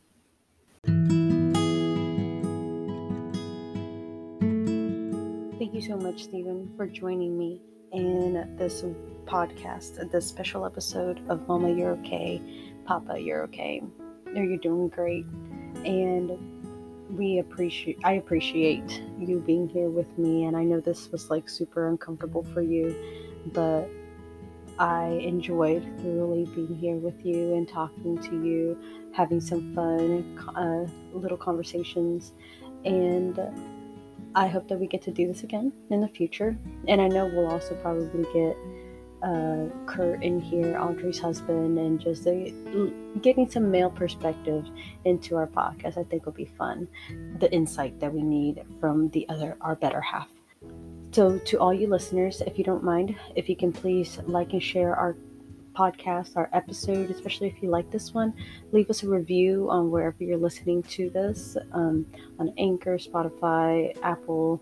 Thank 5.59 5.75
you 5.75 5.83
so 5.83 5.97
much, 5.97 6.25
Stephen, 6.25 6.73
for 6.77 6.87
joining 6.87 7.39
me 7.39 7.61
in 7.93 8.57
this 8.57 8.83
podcast, 9.27 10.11
this 10.11 10.27
special 10.27 10.65
episode 10.65 11.21
of 11.29 11.47
Mama, 11.47 11.71
You're 11.71 11.91
Okay, 11.93 12.41
Papa, 12.91 13.20
You're 13.20 13.45
Okay. 13.45 13.80
No, 14.34 14.43
you're 14.43 14.57
doing 14.57 14.88
great. 14.88 15.24
And 15.84 16.36
we 17.16 17.38
appreciate, 17.38 18.01
I 18.03 18.14
appreciate 18.14 19.01
you 19.16 19.38
being 19.38 19.68
here 19.68 19.88
with 19.88 20.18
me. 20.18 20.47
And 20.47 20.57
I 20.57 20.64
know 20.64 20.80
this 20.80 21.09
was 21.12 21.30
like 21.30 21.49
super 21.49 21.86
uncomfortable 21.86 22.45
for 22.53 22.62
you, 22.62 22.97
but 23.53 23.88
I 24.80 25.05
enjoyed 25.22 25.84
thoroughly 26.03 26.47
being 26.47 26.74
here 26.74 26.97
with 26.97 27.24
you 27.24 27.55
and 27.55 27.68
talking 27.68 28.18
to 28.24 28.45
you, 28.45 28.76
having 29.12 29.41
some 29.41 29.72
fun, 29.72 30.36
uh, 30.57 31.16
little 31.16 31.38
conversations. 31.38 32.32
And 32.84 33.38
I 34.34 34.49
hope 34.49 34.66
that 34.66 34.80
we 34.80 34.88
get 34.88 35.03
to 35.03 35.12
do 35.12 35.28
this 35.28 35.45
again 35.45 35.72
in 35.91 36.01
the 36.01 36.09
future. 36.09 36.59
And 36.88 37.01
I 37.01 37.07
know 37.07 37.26
we'll 37.26 37.53
also 37.53 37.76
probably 37.76 38.24
get 38.34 38.57
uh, 39.23 39.66
Kurt 39.87 40.23
in 40.23 40.41
here, 40.41 40.79
Audrey's 40.79 41.18
husband, 41.18 41.79
and 41.79 42.01
just 42.01 42.25
getting 43.21 43.51
some 43.51 43.71
male 43.71 43.91
perspective 43.91 44.66
into 45.05 45.37
our 45.37 45.47
podcast. 45.47 45.99
I 45.99 46.05
think 46.05 46.27
will 46.27 46.33
be 46.33 46.51
fun. 46.59 46.89
The 47.39 47.53
insight 47.53 48.01
that 48.01 48.12
we 48.12 48.23
need 48.23 48.62
from 48.81 49.11
the 49.11 49.29
other, 49.29 49.57
our 49.61 49.77
better 49.77 50.01
half. 50.01 50.29
So, 51.12 51.39
to 51.39 51.59
all 51.59 51.75
you 51.75 51.89
listeners, 51.89 52.41
if 52.41 52.57
you 52.57 52.64
don't 52.64 52.85
mind, 52.85 53.16
if 53.35 53.49
you 53.49 53.57
can 53.57 53.73
please 53.73 54.18
like 54.27 54.53
and 54.53 54.62
share 54.62 54.95
our 54.95 55.16
podcast, 55.77 56.37
our 56.37 56.49
episode, 56.53 57.11
especially 57.11 57.49
if 57.49 57.62
you 57.62 57.71
like 57.71 57.91
this 57.91 58.12
one, 58.12 58.35
leave 58.73 58.91
us 58.91 59.03
a 59.03 59.09
review 59.09 59.68
on 59.71 59.91
wherever 59.91 60.23
you're 60.23 60.37
listening 60.37 60.83
to 60.85 61.11
this 61.11 61.57
um, 61.73 62.07
on 62.39 62.53
Anchor, 62.59 62.99
Spotify, 62.99 63.97
Apple, 64.03 64.61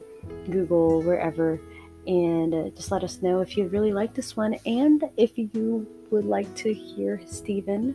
Google, 0.51 1.03
wherever. 1.03 1.61
And 2.09 2.55
uh, 2.55 2.69
just 2.71 2.91
let 2.91 3.05
us 3.05 3.21
know 3.21 3.41
if 3.41 3.57
you 3.57 3.69
really 3.69 3.93
like 3.93 4.15
this 4.15 4.37
one 4.37 4.55
and 4.67 5.05
if 5.17 5.37
you 5.37 5.87
would 6.11 6.25
like 6.25 6.53
to 6.57 6.73
hear 6.73 7.21
Stephen 7.27 7.95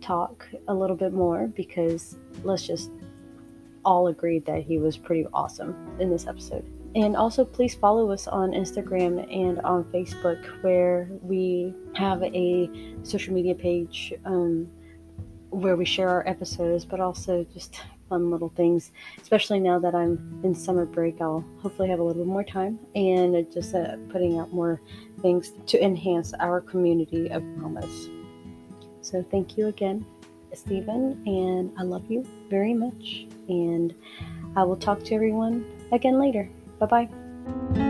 talk 0.00 0.46
a 0.68 0.74
little 0.74 0.96
bit 0.96 1.12
more 1.12 1.46
because 1.46 2.18
let's 2.42 2.66
just 2.66 2.90
all 3.84 4.08
agree 4.08 4.40
that 4.40 4.62
he 4.62 4.78
was 4.78 4.96
pretty 4.96 5.26
awesome 5.32 5.96
in 6.00 6.10
this 6.10 6.26
episode. 6.26 6.64
And 6.96 7.16
also, 7.16 7.44
please 7.44 7.74
follow 7.74 8.10
us 8.10 8.28
on 8.28 8.52
Instagram 8.52 9.26
and 9.34 9.60
on 9.60 9.84
Facebook, 9.84 10.44
where 10.62 11.08
we 11.22 11.74
have 11.94 12.22
a 12.22 12.70
social 13.02 13.34
media 13.34 13.54
page 13.54 14.12
um, 14.24 14.68
where 15.50 15.76
we 15.76 15.84
share 15.84 16.08
our 16.08 16.26
episodes, 16.28 16.84
but 16.84 17.00
also 17.00 17.44
just 17.52 17.80
fun 18.14 18.30
little 18.30 18.52
things. 18.56 18.92
Especially 19.20 19.60
now 19.60 19.78
that 19.78 19.94
I'm 19.94 20.40
in 20.44 20.54
summer 20.54 20.84
break, 20.84 21.20
I'll 21.20 21.44
hopefully 21.60 21.88
have 21.88 21.98
a 21.98 22.02
little 22.02 22.22
bit 22.24 22.30
more 22.30 22.44
time 22.44 22.78
and 22.94 23.52
just 23.52 23.74
uh, 23.74 23.96
putting 24.08 24.38
out 24.38 24.52
more 24.52 24.80
things 25.20 25.52
to 25.66 25.82
enhance 25.82 26.32
our 26.34 26.60
community 26.60 27.28
of 27.30 27.42
mamas. 27.42 28.08
So, 29.00 29.24
thank 29.30 29.58
you 29.58 29.66
again, 29.66 30.06
Stephen, 30.54 31.22
and 31.26 31.72
I 31.78 31.82
love 31.82 32.10
you 32.10 32.24
very 32.48 32.74
much. 32.74 33.26
And 33.48 33.94
I 34.56 34.62
will 34.62 34.76
talk 34.76 35.02
to 35.04 35.14
everyone 35.14 35.66
again 35.92 36.18
later. 36.18 36.48
Bye 36.78 36.86
bye. 36.86 37.83